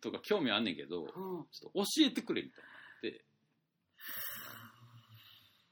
[0.00, 1.08] とか興味あんねんけどうん。
[1.50, 2.64] ちょっと教えてくれみたい
[3.10, 3.24] になって。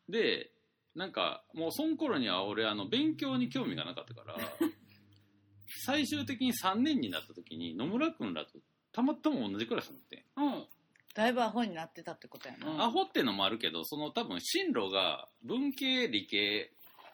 [0.08, 0.50] で
[0.94, 4.36] なんかもうその頃には俺あの勉強に興味がなかったから
[5.86, 8.58] 最終的に3年になった時に野村君らと
[8.92, 10.24] たまたま同じクラスになってん。
[10.36, 10.66] うん。
[11.14, 12.82] だいぶアホになってたってことやな、うん。
[12.82, 16.72] アホってのもあるけどその多分進路が文系理系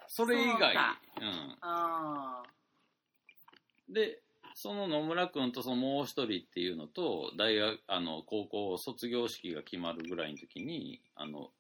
[0.09, 0.59] それ以外。
[0.59, 1.01] そうか。
[1.21, 1.59] うん。
[1.61, 2.43] ああ。
[3.89, 4.23] で
[4.55, 11.51] その野村君とそのもう一人っていうのと大学あの高校卒業式が決まるぐらいの時にあの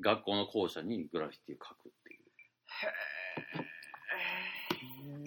[0.00, 2.20] 学校の校舎にグラフィティを書くっていう、
[3.62, 3.68] うん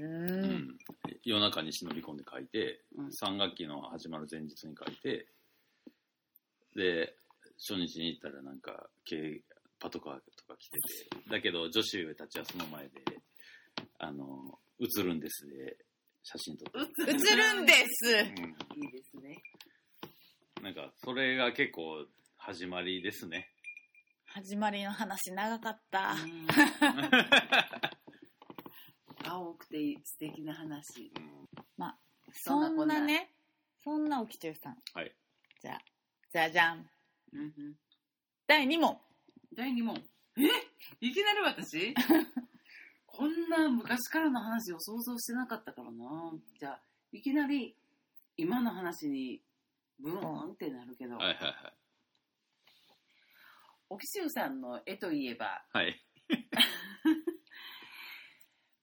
[0.01, 0.77] うん。
[1.23, 3.07] 夜中に忍び込んで書いて、うん。
[3.07, 5.27] 3学期の始まる前日に書いて
[6.75, 7.15] で
[7.59, 9.43] 初日に行ったらなんか軽
[9.79, 11.29] パトカーとか来てて。
[11.29, 12.91] だけど女子上たちはその前で
[13.99, 15.77] あの映るんですで
[16.23, 17.11] 写真撮って。
[17.11, 18.07] 映るんです。
[18.07, 18.17] うん。
[18.17, 19.37] いいですね。
[20.61, 22.05] なんか、それが結構
[22.37, 23.49] 始まりですね。
[24.25, 26.47] 始まりの話長かった、うん。
[29.27, 31.11] 青くて素敵な話。
[32.33, 33.33] そんなね
[33.83, 34.77] そんなおきちゅうさん。
[34.93, 35.13] はい。
[35.61, 35.81] じゃあ
[36.31, 36.89] じゃじゃん。
[37.33, 37.75] うんうん。
[38.47, 38.97] 第2問。
[39.53, 40.01] 第2問。
[40.37, 40.43] え？
[41.01, 41.93] いきなり私？
[43.13, 46.33] こんな昔からの話を想像してなかったからな。
[46.59, 47.75] じゃあ、いきなり
[48.37, 49.41] 今の話に
[49.99, 51.53] ブーンってなるけど、はいはいはい。
[53.89, 56.01] おきしゅうさんの絵といえば、はい。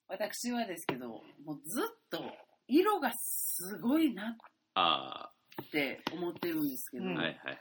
[0.07, 1.07] 私はですけど、
[1.43, 2.23] もうずっと
[2.67, 4.37] 色がすごいな
[4.75, 7.57] あって思ってるんですけど、あ、うんはいはいはい。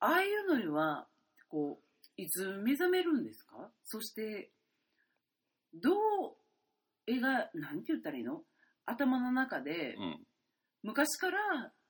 [0.00, 1.06] ああいうのには、
[1.48, 1.84] こう、
[2.16, 3.70] いつ目覚めるんですか？
[3.84, 4.50] そして、
[5.74, 5.94] どう
[7.06, 8.42] 絵が、なんて言ったらいいの？
[8.86, 10.26] 頭の中で、うん。
[10.82, 11.38] 昔から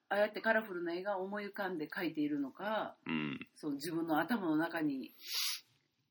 [0.08, 3.38] ああやってカラフルな絵が思い浮かんで描いているのか、うん。
[3.54, 5.12] その自分の頭の中に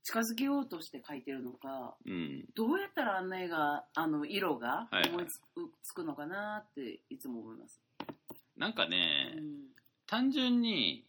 [0.03, 2.45] 近づけようとして描いてるのか、うん。
[2.55, 7.81] どうやったらあんな絵が、あの色が思いつく,、のかなっていつも思います。
[8.57, 9.43] なんかね、うん
[10.07, 11.05] 単純に、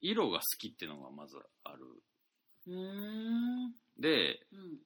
[0.00, 2.02] 色が好きっていうのがまずある。
[3.98, 4.78] で、うん。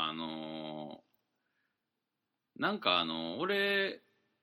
[0.00, 1.08] あのー
[2.58, 4.00] なんかあの俺、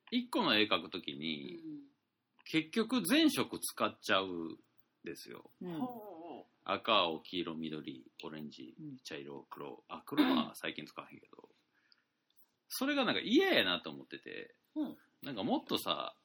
[0.09, 1.59] 一個の絵描くときに、
[2.45, 4.57] 結局全色使っちゃうん
[5.03, 5.51] ですよ。
[5.61, 9.83] うんほ赤、青、黄色、緑、オレンジうん、茶色、黒。
[9.89, 11.49] あ、黒は最近使わへんけど。
[12.69, 16.15] それがなんか嫌やなと思ってて、うんなんかもっとさ、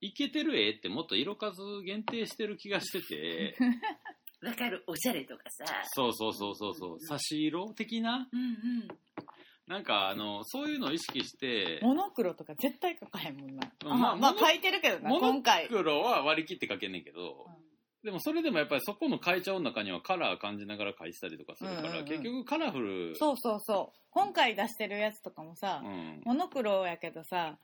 [0.00, 3.64] イケてる絵ってもっと色数限定してる気がしてて、う。
[4.42, 5.64] わかる、おしゃれとかさ。
[5.94, 8.28] そうそうそうそうそう、差し色的な？
[8.32, 8.88] うんうん。
[9.68, 13.70] なんかあの、そういうのを意識して、モノクロとか絶対描かへんもんな。
[13.84, 15.68] うんあまあ、まあ書いてるけどな、モノ今回。
[15.68, 17.46] 黒は割り切って描けんねんけど、
[18.02, 23.16] でもそれでもやっぱりそこの会長の中にはカラー感じながら描いてたりとかするから、うんうんうん結局カラフル。
[23.16, 23.98] そうそうそう。
[24.10, 26.20] 今回出してるやつとかもさ、うん。
[26.24, 27.56] モノクロやけどさ、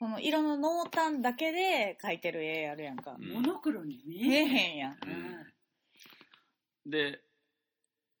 [0.00, 3.16] この色の濃淡だけで描いてる絵やるやんか。
[3.20, 4.76] うんモノクロに見見ええへん。
[4.78, 4.92] やん。
[4.92, 7.20] うんで、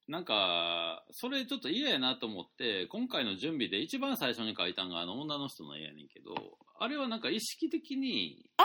[0.06, 6.34] なんか、それちょっと嫌やなと思って、今回の準備で一番最初に書いたのがあの女の人の絵やねんけど、
[6.78, 8.64] あれはなんか意識的に、あ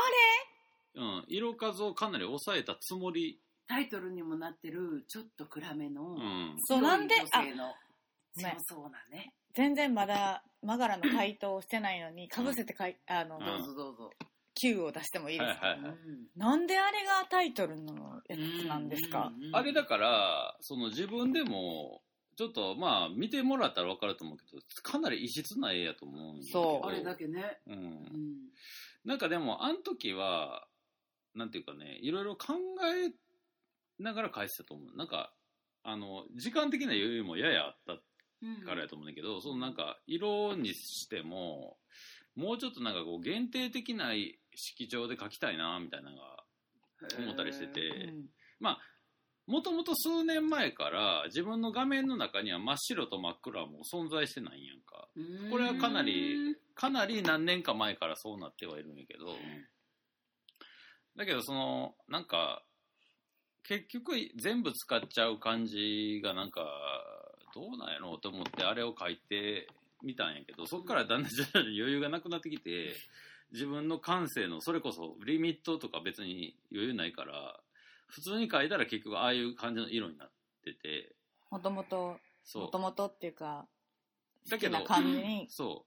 [0.96, 6.56] うん、色数をかなり抑えたつもり、タイトルにもなってる、ちょっと暗めの、うん。
[6.58, 7.74] そうなんで強い女性の
[8.34, 9.34] 強ねそうなね。
[9.56, 14.12] 全然まだマガラの回答をしてないのにかぶせてかいあの、うんどうぞどうぞ。
[14.56, 15.98] Q を出してもいいですか、はいはいはい
[16.38, 22.02] なんであれがタイトルのやつなんですか、うんあれだから、その自分でも、
[22.38, 26.44] ちょっとまあ見てもらったら分かると思うけど、かなり異質な絵やと思うん。
[26.44, 27.60] そうあれだけね。
[27.68, 27.72] う。
[27.72, 28.36] うんん。
[29.06, 30.68] なんかでも、あの時は、
[31.34, 33.14] なんていうかね、いろいろ考え
[34.04, 34.98] ながら返してたと思う。
[34.98, 35.34] なんか、
[35.84, 37.94] あの、時間的な余裕もややあった
[38.66, 41.78] からやと思うんだけど、そのなんか、色にしても、
[42.36, 46.44] もうちょっとなんかこう、限定的な色調で描きたいな、みたいなのが
[47.20, 48.30] 思ったりしてて、うん。
[49.48, 55.08] もともと数年前から自分の画面の中には真っ白と真っ暗はもう存在してないんやんか。
[55.16, 55.52] うん。
[55.52, 59.36] これはかなりかなり何年か前からそうなってはいるんやけど、
[61.16, 62.64] だけどその、なんか、
[63.64, 66.62] 結局全部使っちゃう感じがなんか、
[67.56, 69.68] どうなんやろうと思ってあれを書いて
[70.04, 72.96] みたんやけど、そこからだんだん徐々に余裕がなくなってきて、
[73.54, 77.60] 自分の感性の、それこそリミットとか別に余裕ないから、
[78.08, 80.30] 普通に書いたら結局ああいう感じの色になっ
[80.66, 81.16] てて、
[81.50, 82.20] もともと
[82.54, 82.80] もと。
[82.80, 83.66] もとっていうか
[84.50, 85.86] だけど感じにそ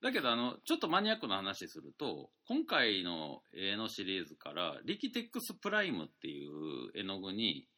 [0.00, 0.04] う。
[0.04, 6.50] だけど、あの、ちょっとマニアックな話すると、今回の絵のシリーズから、リキテックスプライムっていう
[6.94, 7.68] 絵の具に、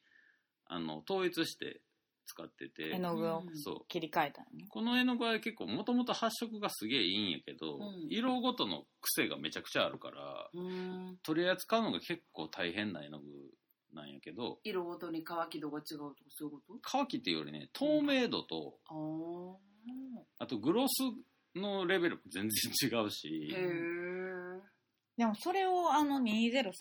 [0.67, 1.83] あの、統一して
[2.27, 3.89] 使ってて、絵の具をうんそう。
[3.89, 13.27] 切り替えたのねこの絵の具は結構、もともと発色がすげえいいんやけど、うん色ごとの癖がめちゃくちゃあるから、うん取り扱うのが結構大変な絵の具
[13.93, 19.61] なんやけど、色ごとに乾き度が違うとかそういうこ乾きっていうよりね、透明度と、と
[20.39, 20.95] ああとグロス
[21.59, 23.11] のレベルも全然違うあ。
[23.11, 23.55] し。
[25.17, 26.73] でもそれをあの2030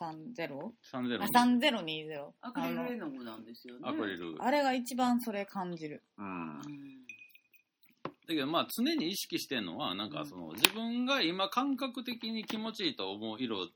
[0.91, 3.81] 30あ3020アクリル絵の具なんですよね。
[3.83, 4.35] アクリル。
[4.39, 6.59] あれが一番それ感じるうん。
[6.59, 8.35] だうん。
[8.35, 13.67] けどまあ常に意識してるのは、なんかその自分が今感覚的に気持ちいいと思う色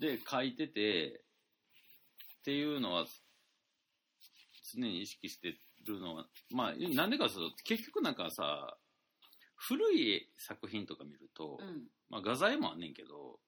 [0.00, 1.20] で描いてて、
[2.40, 3.06] っていうのは
[4.74, 5.54] 常に意識して
[5.86, 8.76] るのは、まあなんでかというと結局なんかさ、
[9.54, 11.84] 古い作品とか見ると、うん。
[12.10, 13.38] まあ画材もあんねんけど、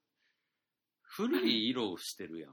[1.16, 2.52] 古い色をしてるやん。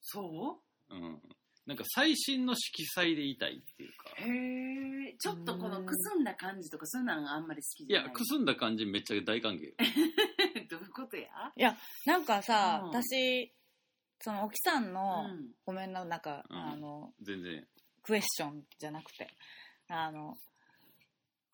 [0.00, 0.94] そう？
[0.94, 1.20] ん。
[1.64, 4.10] なんか最新の色彩でいたいっていうか。
[4.18, 5.14] うへえ。
[5.18, 8.12] ちょっとこのくすんだ感じとかそういうのがあんまり好きいや、じゃない？
[8.14, 9.60] くすんだ感じめっちゃ大歓迎。
[10.68, 11.76] どういうことや？
[12.06, 13.52] なんかさ、うん私
[14.24, 15.52] その沖さんのうん。
[15.64, 17.66] ごめんななんか、うんあの全然。
[18.02, 19.28] クエスチョンじゃなくて
[19.88, 20.36] あの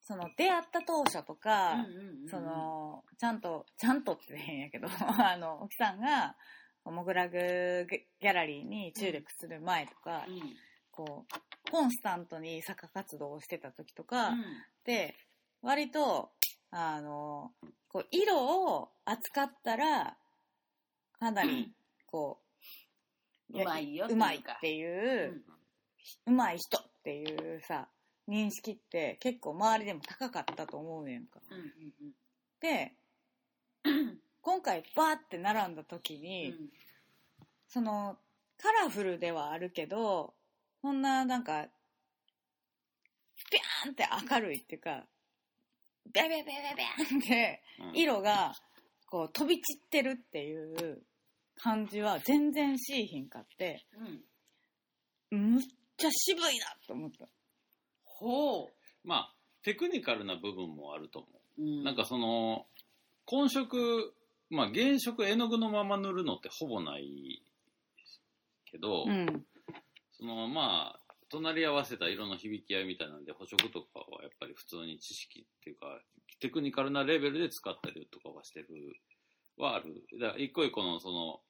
[0.08, 1.86] その出会った当初とか、うんうん
[2.22, 4.88] うんそ、のちゃんとちゃんとって変やけど
[5.22, 6.34] あの沖さんが
[6.86, 10.56] モグラグギャラリーに注力する前とか、うん。
[10.90, 14.44] こうコンスタントに作家活動をしてた時とか、うん。
[14.84, 15.14] で
[15.60, 16.32] 割と
[16.70, 17.52] あの
[17.88, 20.16] こう色を扱ったら
[21.20, 21.70] かなり
[22.06, 22.40] こ
[23.52, 25.44] ううまいようまいっていう
[26.26, 27.88] う、うまい人っていうさ
[28.28, 31.40] 認識って結構周りでも高かったと思うねんか。
[31.50, 32.12] うんうん
[32.60, 32.92] で
[34.42, 36.68] 今回バーって並んだ時うんに、うん
[37.70, 38.16] その
[38.56, 40.34] カラフルではあるけど
[40.80, 41.68] そんななんか
[43.52, 45.04] ビャーンって明るいっていうか
[46.12, 48.54] ビャビャビャビャビャンってうん色が
[49.06, 51.02] こう飛び散ってるっていう
[51.60, 53.84] 感じは全然しいひんかって
[55.30, 55.52] うん。
[55.54, 55.64] むっ
[55.98, 57.26] ちゃ渋いなと思った
[58.18, 58.70] ほ
[59.04, 61.28] まあ、テクニカルな部分もあると思
[61.58, 61.62] う。
[61.62, 61.84] うう。
[61.84, 62.66] なんかその、
[63.24, 64.14] 混色、
[64.50, 67.42] まあ原色絵の具のまま塗るのってほぼない
[68.70, 69.44] けど、うん
[70.18, 71.00] そのまあ、
[71.30, 75.86] 隣り合わせた色の響き合いみたいなんで、補色とかはやっぱり普通に知識っていうか、
[76.40, 78.66] テクニカルなレベルで使ったりとかはしてる、
[79.56, 80.02] はある。
[80.20, 81.40] だから一個一個のその、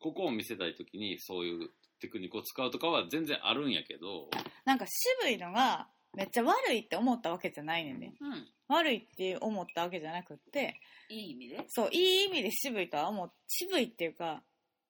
[0.00, 4.28] ここを見せたいときにそういうテクニックを使うとかは全然あるんやけど、
[4.64, 4.84] なんか
[5.20, 8.14] 渋いのがめっちゃ悪いって思ったわけじゃないねんね。
[8.20, 8.46] うん。
[8.68, 11.64] 悪いって思ったわけじゃなくっていい意味で？
[11.68, 13.32] そういい意味で渋いとは思う。
[13.48, 14.42] 渋いっていうか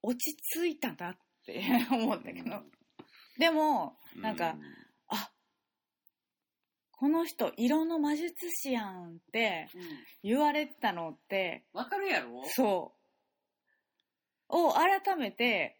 [0.02, 2.62] 落ち着いたなって思ったけど。
[3.38, 4.56] でもなんか
[5.08, 5.30] あ
[6.90, 9.82] この人色の魔術師やんってうん。
[10.22, 12.44] 言われたのってわかるやろ？
[12.48, 12.92] そ
[14.48, 14.56] う。
[14.56, 15.78] を改めて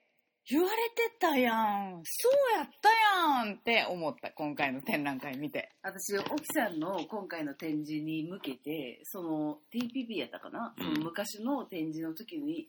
[0.49, 2.03] 言われてたやん。
[2.05, 2.89] そうやった
[3.45, 5.73] やんって思った、今回の展覧会見て。
[5.83, 12.69] 私、沖さんの今回の展示に向けて、その TPP やったかな、うんその昔の展示の時に、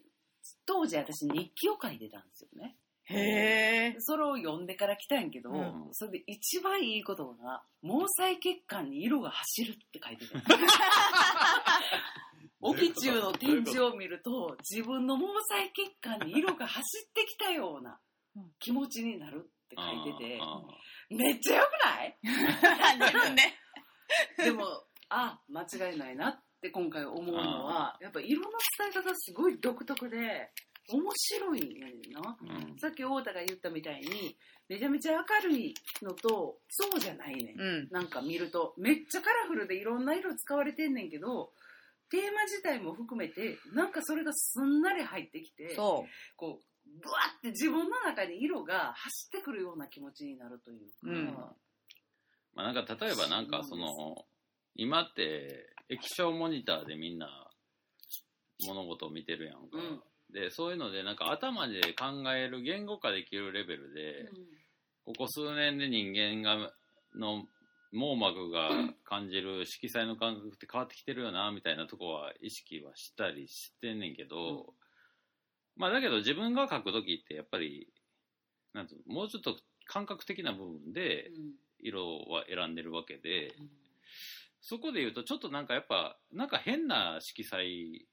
[0.65, 2.75] 当時私日記を書いてたんですよね。
[3.05, 3.95] へえ。
[3.99, 10.39] それを読んでから来たんやけど、うんそれで一番いいことが、毛細血管に色が走るって書いてた。
[12.63, 17.99] 沖中の展示を見ると、自分の毛細血管に色が走ってきたような
[18.59, 20.61] 気持ちになるって書いてて、あ
[21.09, 22.17] めっちゃ良くない？
[22.99, 23.41] 自分で。
[24.43, 24.65] でも、
[25.09, 28.49] あ、間違いないなって今回思うのは、やっぱ色の
[28.79, 30.51] 伝え方すごい独特で、
[30.89, 32.37] 面白いんやねんな。
[32.41, 37.59] ーうんさっき太田が言ったみたいに、めちゃめちゃ明るいのと、そうじゃないねん。
[37.59, 37.87] うん。
[37.89, 41.53] なんか見ると、めっちゃカラフルでいろんな色使われてんねんけど、
[42.13, 46.05] テーマ自体も含めて、なんかそれがすんなり入ってきて、そ
[46.37, 51.25] こう、ブワって自分の中に色が走ってくるような気持ちになるというか、うん。
[52.53, 54.27] まあなんか例えばなんかその、
[54.75, 57.49] 今って液晶モニターでみんな
[58.67, 59.67] 物事を見てるやんか。
[59.73, 60.03] うん。
[60.31, 64.29] で、そういうのでなんか頭で考える言語化できるレベルで、
[65.03, 66.71] ここ数年で人間が、
[67.15, 67.47] の
[67.93, 68.69] 網膜が
[69.03, 74.73] 感じる色彩の感覚って変わってきてるよな、みたいなとこは意識はしたりしてんねんけど、
[75.75, 77.87] まあだけど自分が描くときってやっぱり、
[78.73, 81.53] なんもうちょっと感覚的な部分でうん。
[81.85, 83.69] 色は選んでるわけで、うん。
[84.61, 88.07] そこで言うとちょっとなんかやっぱ、なんか変な色彩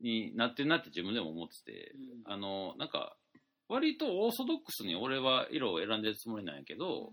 [0.00, 1.92] になってるなって自分でも思ってて、
[2.26, 2.32] うん。
[2.32, 3.16] あの、なんか、
[3.68, 7.12] 割とオーソドックスに俺は色を選んでるつもりなんやけど、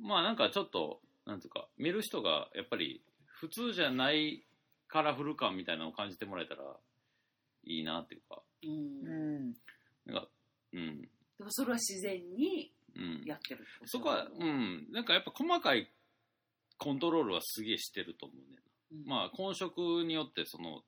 [0.00, 4.44] まあなんかちょっと、なんていうか、見る人がやっぱり普通じゃない
[4.88, 6.62] カラフル感みたいなのを感じてもらえたら
[7.64, 8.74] いいなっていうか、うんう。
[8.76, 9.54] うん。
[10.06, 10.28] なんか、
[10.72, 13.22] うん、でもそれは自然にうん。
[13.24, 13.88] やってるってこと？
[13.88, 15.90] そこは、うん、なんかやっぱ細かい
[16.78, 18.58] コントロールはすげえしてると思うね。
[18.92, 20.82] うんまあ混色によってその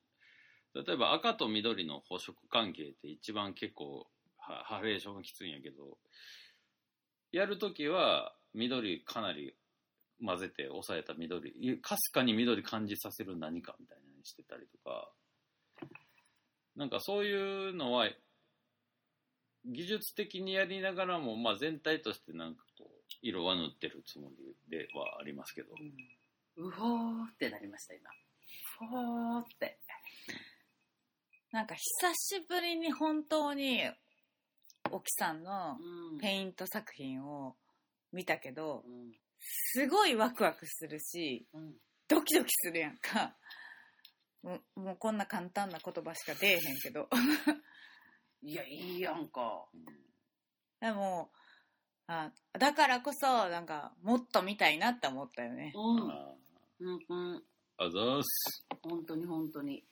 [0.74, 4.06] 例えば赤と緑の補色関係って一番結構
[4.38, 5.98] はハレーションがきついんやけど
[7.32, 9.54] やるときは緑かなり
[10.24, 11.50] 混ぜて抑えた緑。
[11.50, 15.10] いかすかに緑感じさせる何かみたいなのにしてたりとか。
[16.74, 18.10] なんかそういうのは
[19.64, 25.68] 技術的にやりながらも、まあ、全体としてなんかこう色は塗ってるつもりではありますけど、
[26.56, 28.10] うほーってなりました、今。
[28.78, 29.78] ふほーって。
[31.52, 33.82] なんか久しぶりに本当に、
[34.90, 35.78] 沖さんの
[36.12, 36.18] うん。
[36.18, 37.56] ペイント作品を
[38.16, 41.74] 見たけど、うんすごいワクワクするし、うん
[42.08, 43.36] ドキドキするやんか。
[44.42, 47.08] もうもうこんな簡単な言葉しか出えへんけど。
[48.42, 49.66] いや、いいやんか。
[50.80, 51.30] でも、
[52.06, 55.72] あだからこそ、なんか、もっと見たいなって思ったよね。
[55.74, 56.10] うん。
[56.10, 56.34] あ
[56.78, 57.44] うんうん。
[57.78, 59.84] あざーす本当に本当に。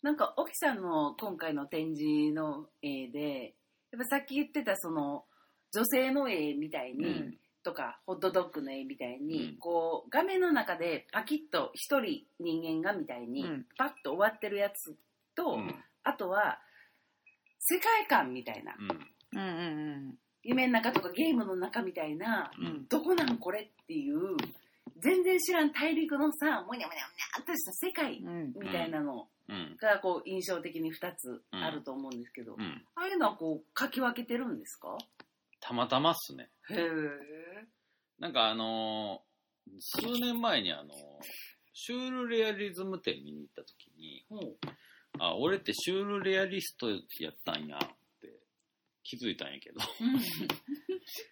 [0.00, 3.54] なんか、沖さんの今回の展示の絵で、
[3.90, 5.26] やっぱさっき言ってたその、
[5.72, 7.38] 女性の絵みたいに、うん
[7.68, 9.56] とか、ホットドッグの絵みたいに、うん。
[9.58, 14.96] こう、画面の中でパキッと一人人間がみたいにうん、パッと終わってるやつ
[15.36, 15.74] と、うん。
[16.02, 16.58] あとは、
[17.58, 19.40] 世界観みたいな、うん。
[19.40, 22.50] うんうん夢の中とかゲームの中みたいな。
[22.88, 24.36] どこなんこれっていう、
[24.96, 28.52] 全然知らん大陸のさ、もにゃもにゃもにゃっとした世界うん。
[28.58, 29.76] みたいなのうん。
[29.78, 32.82] が、こう、印象的に2つあると思うんですけど、うん。
[32.94, 34.96] ああいうのはこう、書き分けてるんですか？
[35.60, 36.88] たまたまっすねへえ。
[38.18, 39.28] なんかあのー
[39.80, 40.94] 数年前にあのー
[41.74, 44.24] シュールレアリズム展見に行った時に。
[45.20, 46.96] あ俺ってシュールレアリストや
[47.30, 47.88] ったんやっ
[48.20, 48.28] て
[49.02, 49.78] 気づいたんやけど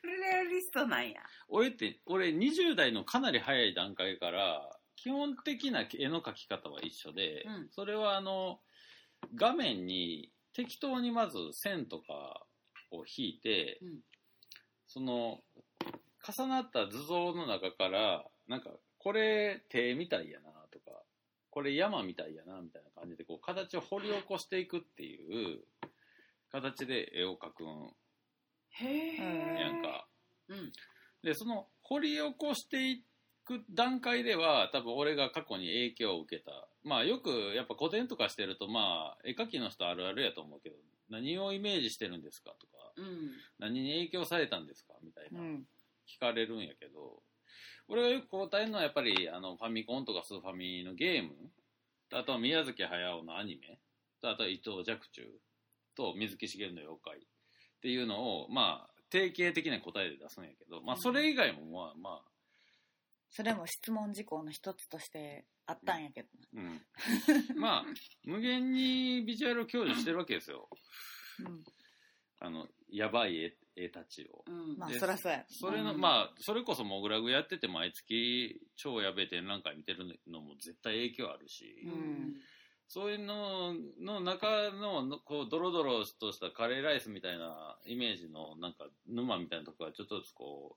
[0.02, 1.20] レアリストなんや。
[1.48, 8.58] 俺って俺20代のかなり早い段階から基本的な絵の描き方は一緒で、うんそれはあの
[9.34, 12.44] 画面に適当にまず線とか
[12.90, 13.88] を引いて、うん
[14.86, 15.40] その
[16.26, 21.02] 重なった図像の中からなんかこれ手みたいやなとか
[21.50, 25.60] これ山みたいやなみたいな感じでこう形を掘り起こしていくっていう
[26.50, 27.90] 形で絵を描くん
[28.78, 29.60] へえ。
[29.60, 30.06] やんか。
[30.48, 30.72] うん。
[31.22, 33.02] で、その掘り起こしてい
[33.44, 36.68] く段階では、多分俺が過去に影響を受けた。
[36.84, 40.76] まあよくやっぱ古典とかしてると、まあ絵描きの人あるあるやと思うけど、
[41.08, 43.30] 何をイメージしてるんですかとか、うん。
[43.58, 44.94] 何に影響されたんですか？
[45.02, 45.40] みたいな。
[45.40, 45.66] うん。
[46.08, 47.22] 聞かれるんやけど、
[47.88, 51.30] 俺がよく答えるのはやっぱりあのファミコンとかスーファミのゲーム、
[52.12, 53.78] あとは宮崎駿のアニメ、
[54.22, 55.22] あとは伊藤若冲
[55.96, 57.18] と水木しげるの妖怪。
[57.18, 57.20] っ
[57.82, 60.82] ていうのをまあ定型的な答えで出すんやけど。
[60.82, 62.30] まあそれ以外もまあまあ。
[63.28, 66.80] それも質問事項の一つとしてあったんやけどうん、
[67.56, 67.84] まあ
[68.24, 70.68] 無限にビジュアルを享受してるわけですよ。
[71.40, 71.64] な、うん、
[72.38, 74.44] あのやばい絵絵たちを。
[74.46, 74.78] うん。
[74.78, 75.44] まあでそらそうや。
[75.48, 76.00] それの、うん。
[76.00, 82.34] まあそれこそモグラグやってて毎月超やべえ展覧会見てるのも絶対影響あるし、うん。
[82.88, 90.76] そういうのの中ののこうドロドロとしたカレーライスみたいなイメージのなんか沼みたいなとこがちょっとずつこ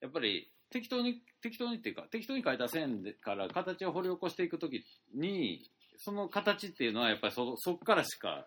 [0.00, 4.84] うやっぱり適当に適当にっていうか適当に描いた線でから形を掘り起こしていくとき
[5.14, 8.46] にその形っていうのはやっぱりそそっからしか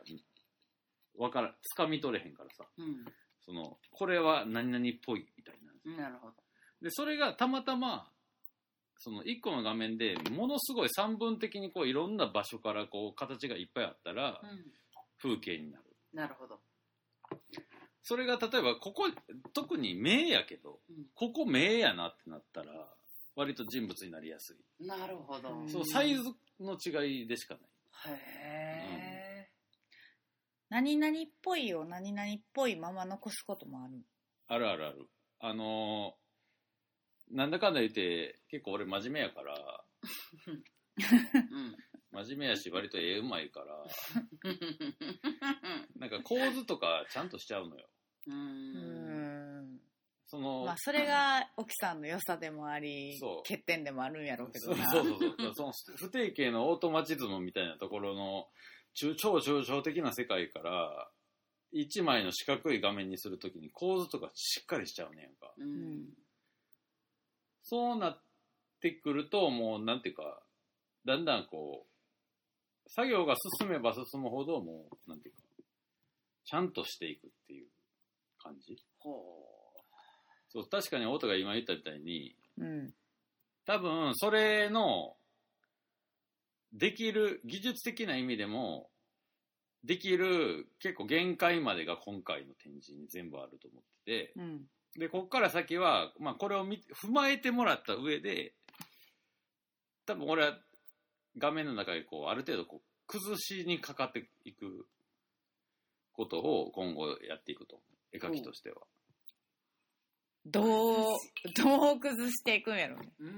[1.22, 2.65] わからつかみ取れへんからさ。
[2.78, 3.05] うん。
[3.45, 5.55] そのこれは何々っぽいみたい
[5.86, 6.34] ななるほど。
[6.82, 8.09] でそれがたまたま
[8.97, 14.72] その1個の画面でものすごい散文的にこういろんな場所からこう形がいっぱいあったらうん。
[15.22, 15.84] 風景になる。
[16.13, 16.59] なるほど。
[18.01, 19.03] それが例えばここ
[19.53, 21.05] 特に目やけどうん。
[21.13, 22.88] ここ目やなってなったら
[23.36, 25.49] 割と人物になりやすい、なるほど。
[25.49, 26.24] うんそうサイズ
[26.59, 27.63] の違いでしかない。
[28.07, 29.00] へ
[30.72, 34.01] 何々っぽいを何々っぽいまま残すこともある。
[34.47, 35.09] あるあるある。
[35.39, 36.22] あのー
[37.36, 39.55] なんだかんだ言って結構俺真面目やから。
[40.99, 41.03] え
[42.11, 42.24] うん。
[42.26, 43.67] 真面目やし割と絵うまいから。
[45.97, 47.88] なんか構図とかちゃんとしちゃうのよ。
[48.28, 49.76] ううん。
[49.76, 49.80] ん
[50.26, 53.47] その、まあそれが沖さんの良さでもありそう。
[53.47, 54.91] 欠点でもあるんやろうけそうどな。
[54.91, 55.53] そうそうそう。
[55.55, 58.49] その不定形のオートマチズムみたいなところの
[58.93, 61.09] 中超抽象的な世界から
[61.71, 65.53] 一枚の四角い画面にするときに構図とかしっかりしちゃうねんか。
[65.57, 66.05] うん。
[67.63, 68.21] そうなっ
[68.81, 70.41] てくるともうなんていうか
[71.05, 75.41] だんだんこう作業が進めば進むほどもうなんていうか
[76.43, 77.67] ちゃんとしていくっていう
[78.41, 78.77] 感じ。
[78.99, 79.37] ほ
[80.49, 82.93] そう確かに音が今言ったみたいにうん。
[83.65, 85.15] 多分それの
[86.74, 88.89] できる技術的な意味でも
[89.84, 94.61] できる結構限界までが今回の展示に全部あると思っててうん。
[94.97, 98.53] でここから先は、まあ、これを見踏まえてもらった上で
[100.05, 100.57] 多分俺は
[101.38, 104.86] 画面の中でこうある程度こう崩しにかかっていく
[106.13, 107.80] ことを今後やっていくと
[108.11, 108.78] 絵描きとしては。
[110.45, 110.65] どう
[111.55, 113.09] どう崩していくんやろね。
[113.19, 113.34] ううん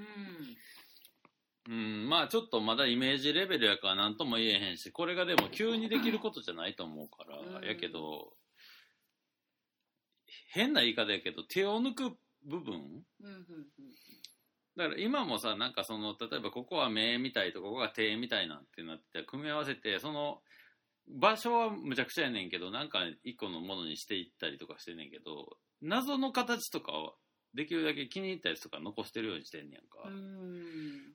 [1.70, 7.66] うん、まあちょっとまだイメージレベルやから何とも言えへんし、これがでも急にできることじゃないと思うから、うん。
[7.66, 8.34] やけど、
[10.50, 12.76] 変な言い方やけど、手を抜く部分？
[13.22, 13.46] うんうん
[14.76, 20.42] だから今もさ、なんかその、例えばここは目みたいとここが手みたいなってなって、組み合わせて、その、
[21.08, 27.14] 場所はむちゃくちゃやねんけど、なんか一個のものにしていったりとかしてんねんけど、謎の形とかを
[27.54, 30.10] できるだけ気に入ったやつとか残してるようにしてんねやんか。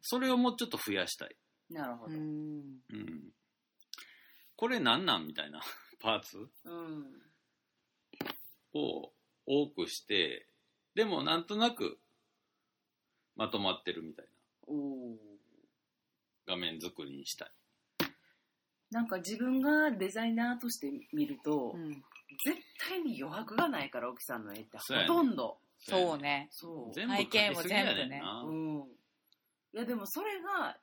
[0.02, 1.36] それをもうちょっと増やしたい。
[1.70, 2.14] なるほど。
[2.14, 2.80] うん。
[2.90, 3.32] うん。
[4.56, 5.60] これなんなんみたいな
[6.00, 6.48] パーツ？
[6.64, 7.22] うん。
[8.74, 9.12] を
[9.46, 10.46] 多くして、
[10.94, 11.98] でもなんとなく
[13.36, 14.26] まとまってるみたい
[14.66, 15.16] おおな
[16.46, 17.52] 画面作りにしたい。
[18.90, 22.02] なんか自分がデザイナーとして見ると、うん。
[22.44, 22.58] 絶
[22.88, 24.78] 対に余白がないから奥さんの絵って。
[24.78, 26.48] ほとんどそうね。
[26.50, 26.94] そう。
[26.94, 28.20] 全部背景もかけすぎやねん全部ね。
[28.20, 28.78] なうん。
[29.74, 30.76] いやでもそれが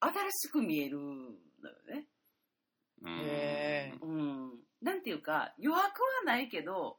[0.00, 2.06] 新しく見えるんだよね。
[3.02, 3.18] うん。
[3.22, 4.04] へー。
[4.04, 4.50] うん。
[4.82, 6.98] なんていうか余白はないけど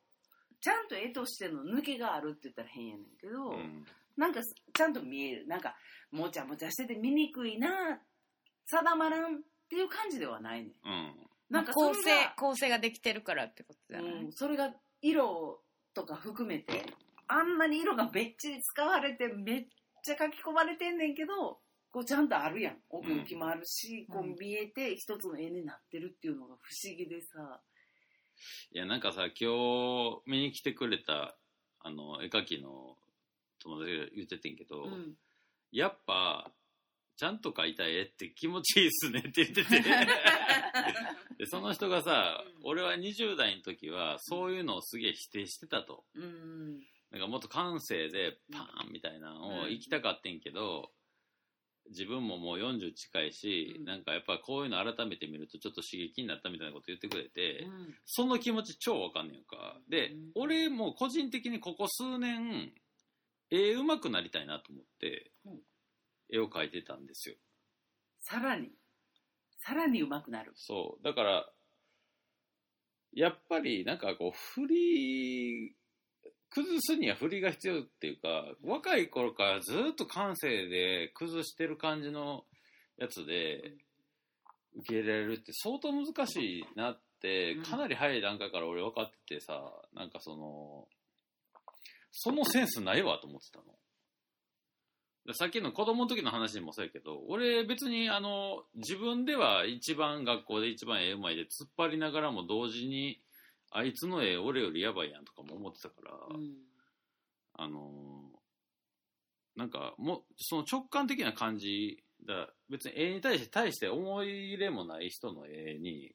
[0.60, 3.86] ちゃんと絵としての抜けがあるって言ったら変やねんけど、うん。
[4.18, 5.48] なんかちゃんと見える。
[5.48, 5.76] なんか
[6.12, 7.70] もちゃもちゃしてて見にくいな
[8.66, 9.40] 定まらんっ
[9.70, 10.72] ていう感じではないねん。
[10.84, 11.28] うん。
[11.50, 12.02] なんか構成
[12.36, 15.62] 構成ができてるからってことじゃない、うん、それが色
[15.98, 16.86] とか含めて
[17.28, 19.66] あんなに色がべっちり使われてめっ
[20.04, 21.58] ちゃ書き込まれてんねんけど
[21.90, 22.76] こうちゃんとあるやん。
[22.90, 24.16] 奥行きもあるし、うん。
[24.16, 27.60] こう見えて一つの絵になってるっていうのが不思議でさ。
[28.72, 31.36] いや、なんかさ、今日見に来てくれた、
[31.80, 32.98] あの、絵描きの
[33.60, 35.16] 友達が言っててんけど、うん。
[35.72, 36.52] やっぱ、
[37.16, 39.82] ちゃんと描いた絵って気持ちいいっすねって言ってて。
[41.38, 42.70] で、その人がさ、うん。
[42.70, 46.04] 俺は20代の時は、そういうのをすげえ否定してたと。
[46.16, 46.80] うん。
[47.12, 50.92] なんかもっと感性でパーンみたいなのを行きたかってんけど、
[51.90, 53.86] 自分ももう40近いし、うん。
[53.86, 57.96] なんかやっぱこういうの改めて見るとちょっと刺激になったみたいなこと言ってくれて、うん。
[58.06, 59.78] その気持ち超わかんねんか。
[59.90, 60.32] で、うん。
[60.36, 62.74] 俺も個人的にここ数年、
[63.50, 65.50] 絵上手くなりたいなと思ってう。
[65.52, 65.60] ん、
[66.30, 67.36] 絵を描いてたんですよ。
[68.20, 68.70] さらに
[69.68, 71.04] さらに上手くなるそう。
[71.04, 71.50] だから、
[73.14, 75.76] やっぱりなんかこう振り
[76.50, 82.44] 崩すには振りが必要っていうか若い頃からずっと感性で崩してる感じの
[82.98, 83.74] やつで
[84.78, 89.60] 受け入れられるって相当難しいなってうんかなり早い段階から俺分かっててさ
[89.96, 90.88] なんかその
[92.12, 93.66] そのセンスないわと思ってたの。
[95.28, 103.20] でさっきの子供の時の話もそうやけど俺別にあの自分では一番学校で一番絵うまいで突っ張りながらも同時に
[103.70, 106.54] あいつの絵俺よりやばいやんとかも思ってたから、うん
[107.60, 108.38] あのー
[109.58, 116.12] なんかもうその直感的な感じだ別に絵に対して対して思い入れもない人の絵に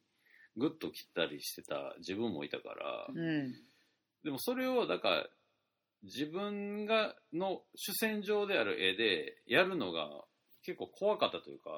[0.56, 3.52] グッと切ったりしてた自分もいたから、うん。
[4.22, 5.26] でもそれをだから
[6.02, 10.08] 自分がの主戦場である絵でやるのが
[10.64, 11.70] 結構怖かったというか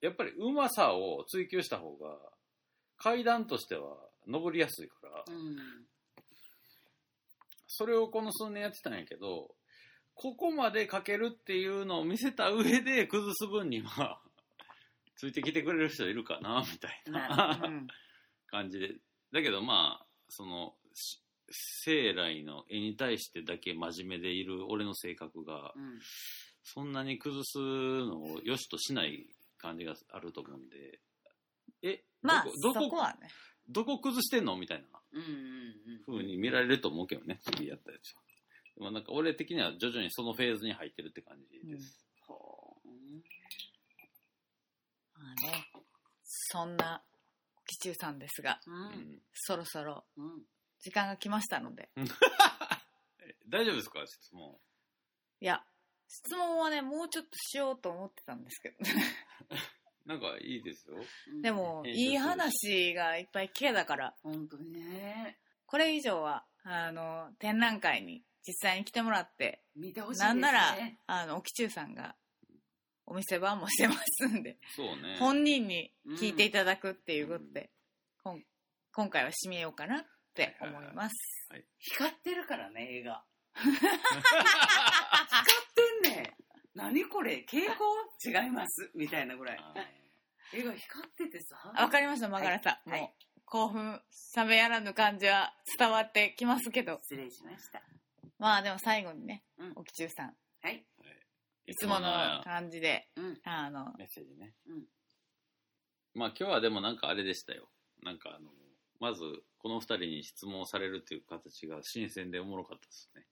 [0.00, 2.16] やっぱりうまさを追求した方が
[2.96, 5.56] 階段としては登りやすいから、うん。
[7.66, 9.48] それをこの数年やってたんやけど
[10.14, 14.20] ここまで描けるっていうのを見せた上で崩す分には
[15.16, 17.60] ついてきてくれる人いるかなみたいな。
[18.48, 18.96] 感じで。
[19.32, 26.00] だけどまあそのし生来の絵に対してだけ真面目でいる俺の性格がうん。
[26.62, 29.26] そんなに崩すのを良しとしない
[29.58, 31.00] 感じがあると思うんで。
[31.82, 33.30] えまあ、どこね。
[33.68, 38.22] どこ崩してんのみたいなうんうに見られると思うけどね次やったやつは。
[38.76, 42.88] でもなんか俺的には徐々にそのフェーズに入ってるって感じです、ほう
[45.18, 45.70] まあね、
[46.22, 47.02] そんな、
[47.66, 48.76] 紀中さんですが、ううん
[49.14, 49.22] ん。
[49.34, 50.42] そろそろうん
[50.80, 51.90] 時間が来ましたので。
[51.96, 52.04] え
[53.48, 54.06] 大丈夫ですか？
[54.06, 54.58] 質問。
[55.40, 55.64] いや、
[56.08, 58.76] 質問はね、もうちょっとしようと思ってたんですけど。
[60.06, 60.96] なんかいいですよ。
[61.28, 65.38] うんでも、いい話がいっぱい聞けたから、本当にね。
[65.66, 70.28] これ以上は、あの、展覧会に実際に来てもらって、見てほしいですね。
[70.28, 70.76] なんなら、
[71.06, 72.16] あの、沖中さんが、
[73.06, 75.16] お店番もしてますんで、そうね。
[75.18, 77.70] 本人に聞いていただくっていうことで、
[78.22, 78.44] こん。
[78.92, 80.04] 今回は締めようかな
[80.44, 81.16] って思います。
[81.78, 83.24] 光ってるからね映画。
[83.54, 83.80] 光っ
[86.02, 86.34] てんねん。
[86.74, 87.44] 何これ？
[87.48, 87.84] 傾向？
[88.24, 88.90] 違います？
[88.94, 89.58] みたいなぐらい。
[89.58, 89.74] あ
[90.52, 91.72] 映画光っててさ？
[91.76, 92.80] わかりました、マガラさ。
[92.86, 92.90] ん。
[92.90, 93.00] はい。
[93.00, 94.00] もう、興奮
[94.36, 97.82] 冷めやらぬ感じは伝わってきますけど、失礼しました。
[98.38, 99.72] まあでも最後にね、うん。
[99.76, 100.86] 沖中さん、はい。
[101.66, 103.40] いつもの感じで、うん。
[103.44, 104.84] あの、メッセージね、うん。
[106.14, 107.68] まあ今日はでもなんかあれでしたよ。
[108.02, 108.50] なんかあの
[109.00, 109.24] まず
[109.58, 113.26] この二人に質問されるっていう形が新鮮でおもろかったですね。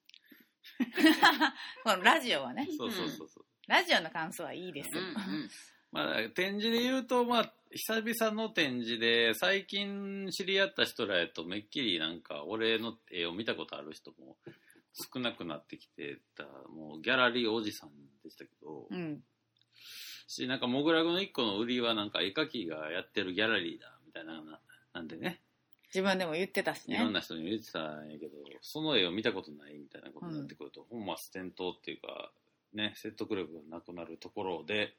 [1.84, 4.96] このラジオはね、そうそうそうそう、ラジオの感想はいいです。
[4.96, 5.02] よ。
[5.02, 5.50] うん。
[5.90, 14.36] まあ展示で言うとまあ久々の展示で最近知り合った人らやとめっきりなんか俺の絵を見たことある人も
[15.12, 17.90] 少なくなってきてたもうギャラリーおじさん
[18.22, 19.22] でしたけど、うん。
[20.26, 24.60] しなんかモグラグの一個の売りはなんか絵描きがやってるギャラリーだみたいなな
[24.92, 25.40] なんでね
[25.94, 27.12] 自分でも言ってたしねいろん。
[27.12, 32.30] な人に言ってたんやけど、その絵を見たことないみたいなことになってくると、本末転倒っていうか
[32.74, 34.94] ね説得力がなくなるところで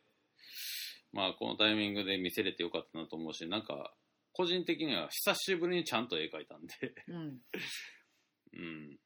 [1.13, 3.93] まあこのタイミングで見せれてよかったなと思うしなんか
[4.33, 6.73] 個人的には久しぶりにちゃんと絵描いたんで
[7.07, 7.41] うん。
[8.53, 8.99] うん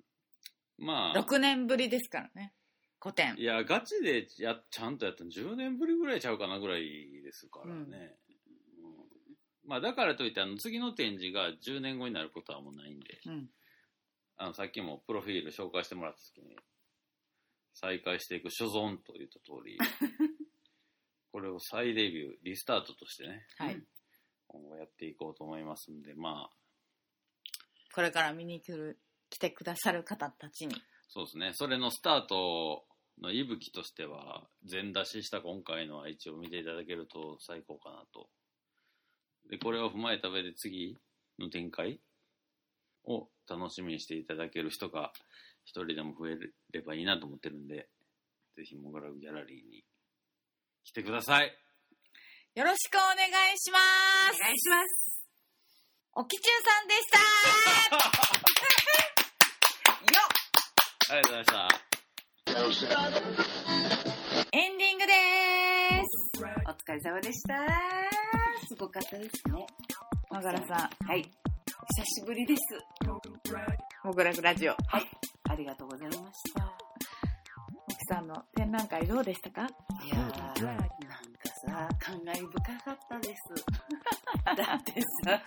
[0.78, 2.54] まあ6年ぶりですからね。
[3.00, 3.44] 古典い。
[3.44, 8.10] やガチでやちゃんとやったの10年ぶりぐらいちゃうかなぐらいですからね、うん
[9.66, 13.50] まあだからといってあの次の展示が10年後になることはもうないんでうん。
[14.38, 16.56] あのさっきもプロフィール紹介してもらった時に
[17.74, 19.78] 再開していく所存と言った通り
[21.32, 23.82] これを再デビューリスタートとしてねはい。
[24.48, 26.56] 今後やっていこうと思いますんでまあ
[27.94, 29.00] これから見に来る、
[29.30, 30.76] 来てくださる方たちに。
[31.10, 32.88] そうですねそれのスタート
[33.22, 38.30] の息吹としては全出しした今回のは一応見ていただけると最高かなと
[39.50, 40.98] でこれを踏まえた上で次
[41.40, 42.00] の展開
[43.06, 45.12] を楽しみにしていただける人が
[45.66, 46.38] 一人でも増え
[46.72, 47.88] ればいいなと思ってるんで
[48.56, 49.84] ぜひモグラグギャラリーに
[50.84, 51.52] 来てください。
[52.56, 54.90] よろしくお願いしまお願いします。
[54.90, 55.28] す。
[56.14, 57.18] おきちゅうさんでした。
[61.14, 61.62] ありがとうござ
[62.62, 62.94] いました。
[64.52, 65.14] エンディングで
[66.06, 66.24] す。
[66.68, 69.66] お疲れ様でしたすごかったですね
[70.30, 71.22] マガラさん、はい
[71.96, 72.62] 久しぶりです
[74.04, 74.72] モグラグラジオ。
[74.88, 75.04] はい
[75.50, 76.74] ありがとうございました
[77.88, 79.62] 奥さんの展覧会どうでしたか？
[79.62, 80.84] いやーなんか
[81.68, 83.42] ささ、感慨深かったです。
[84.44, 85.42] だってさ、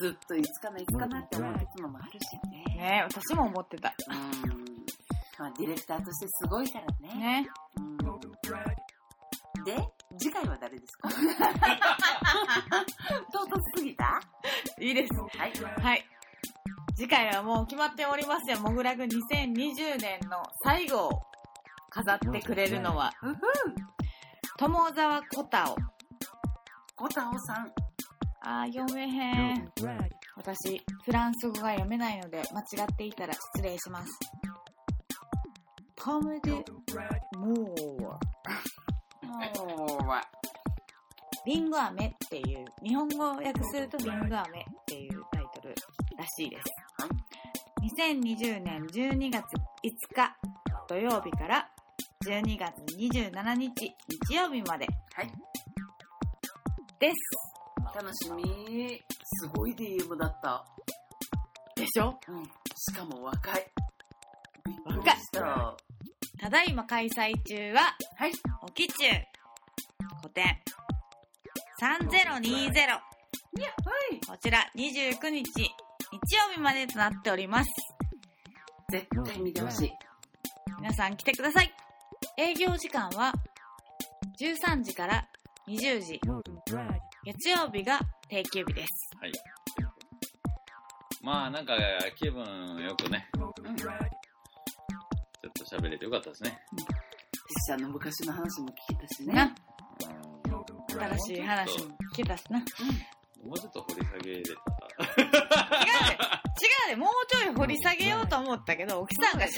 [0.00, 2.76] ずっといつかな、いつかなって思う時もあるしね。
[2.76, 3.94] ね私も思ってた。
[4.08, 4.64] うん。
[5.38, 7.14] まあ、ディレクターとしてすごいからね。
[7.42, 7.48] ね。
[7.76, 7.98] うん
[9.64, 9.76] で、
[10.18, 11.08] 次回は誰ですか？
[13.32, 14.20] 唐突すぎた？
[14.80, 15.14] いいです。
[15.14, 15.52] はい。
[15.82, 16.04] はい。
[16.96, 18.60] 次回はもう決まっておりますよ。
[18.60, 21.22] モグラグ2020年の最後を
[21.90, 23.36] 飾ってくれるのは、ふふ
[24.58, 25.76] 友沢コタオ。
[26.96, 27.72] コタオさん。
[28.40, 29.72] あー、読めへん。
[30.36, 34.18] 私、フランス語が読めないので、間違っていたら失礼します。
[35.96, 38.18] ポムデ・モーもうは、
[41.46, 45.74] リンゴ飴っていう、日本語を訳するとリンゴ飴っていうタイトル
[46.16, 46.64] らしいです。
[47.96, 50.36] 2020年12月5日
[50.88, 51.70] 土曜日から
[52.26, 53.94] 12月27日
[54.28, 55.32] 日曜日まではい。
[56.98, 57.14] です。
[57.94, 59.00] 楽しみ。
[59.24, 60.64] すごい DM だった。
[61.76, 62.18] でしょ？
[62.28, 62.44] うん。
[62.44, 63.70] しかも若い。
[64.66, 65.76] びっくり若いした。
[66.40, 68.32] ただいま開催中は、はい。
[68.62, 69.12] おきちゅう、
[70.22, 70.60] 古典、
[71.80, 73.02] 3020、は
[74.12, 74.20] い。
[74.26, 75.72] こちら29日、日曜
[76.54, 77.70] 日までとなっております。
[78.90, 79.92] 絶対見てほしい。
[80.78, 81.74] 皆さん来てください。
[82.36, 83.32] 営業時間は、
[84.40, 85.28] 13時から
[85.66, 86.20] 20時、
[87.24, 89.10] 月曜日が定休日です。
[89.20, 89.32] はい。
[91.20, 91.74] まあ、なんか、
[92.14, 92.44] 気分
[92.80, 94.17] よくね、うん。
[95.42, 96.58] ちょっと喋れてよかったですね。
[96.74, 99.54] 実際の昔の話も聞けたしね。
[100.88, 102.58] 新しい話も聞けたしな。
[102.58, 105.30] 違うもうちょっと掘り下げれたで、 違
[106.86, 109.52] うで、もうちょい掘り下げようと思ったけど、沖さんが喋り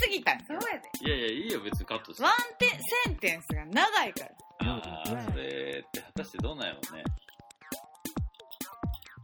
[0.00, 0.60] すぎたんですよ。
[0.60, 0.90] そうやで。
[1.00, 2.28] いやいや、いいよ、別にカットしてワ。
[2.28, 4.24] ンテン、センテンスが長いか
[4.60, 4.74] ら。
[4.74, 7.04] ああ、それって果たしてどうなんやろうね。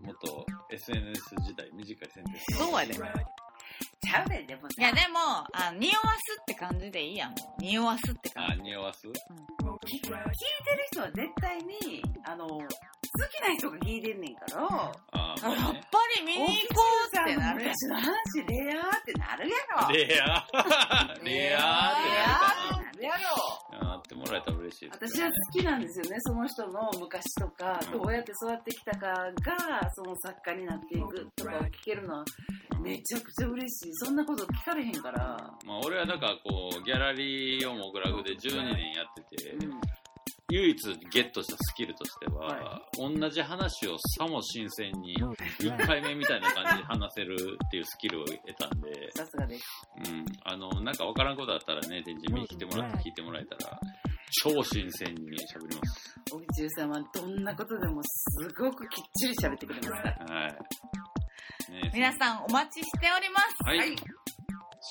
[0.01, 2.57] もっと SNS 時代短いセンテンス。
[2.57, 2.95] そうやで。
[4.01, 4.69] ちゃうで、でもさ。
[4.79, 5.19] いや、でも、
[5.53, 7.35] あ匂わすって感じでいいやん。
[7.59, 9.07] 匂わすって感あ、匂わす？
[9.07, 9.15] 聞聞
[9.97, 10.17] いてる
[10.93, 15.35] 人は絶対に、あの、好きな人が聞いてんねんから、あ。
[15.41, 15.99] やっぱ。
[16.17, 17.69] り見に行こうってなるやん。
[17.69, 18.09] 昔の話、
[18.49, 19.93] レアーってなるやろ。
[19.93, 23.88] レアレアーレアーってなるやろ。
[24.19, 25.17] もらえたら嬉しいです。
[25.17, 32.25] 私は好きなんですよね、その人の昔とか、どうやって育ってきたかが、その作家になっていくとかを聞けるのは、
[32.81, 33.95] めちゃくちゃ嬉しい。
[33.95, 35.37] そんなこと聞かれへんから。
[35.65, 39.81] まあ、俺はだからこう、ギャラリーをモグラグで12年やってて、うん。
[40.51, 45.15] 唯一ゲットしたスキルとしては、は同じ話をさも新鮮に、
[45.61, 49.65] 1回目みたいな感じで話せるっていうスキルを得たんで、さすがです。
[50.11, 50.25] うん。
[50.45, 53.79] あの、なんかわからんことあったらね、展示見に来てもらって聞いてもらえたら、
[54.43, 56.15] 超新鮮に喋ります。
[56.33, 60.35] おぎちゅうさんはどんなことでもすごくきっちり喋ってくれますから。
[60.35, 60.53] はい。
[61.73, 63.47] ね、皆さんお待ちしております。
[63.65, 63.79] はい。
[63.79, 63.97] はい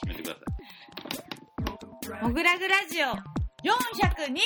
[0.06, 0.40] 締めてくださ
[2.20, 2.24] い。
[2.24, 4.46] モグラグラジオ402でし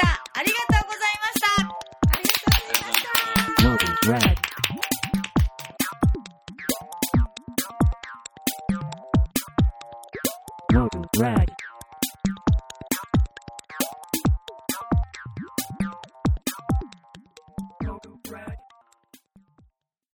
[0.00, 0.06] た。
[0.34, 1.62] ありがとうございました。
[1.62, 3.08] ありがと
[3.78, 4.46] うございました。
[11.18, 11.55] Rag.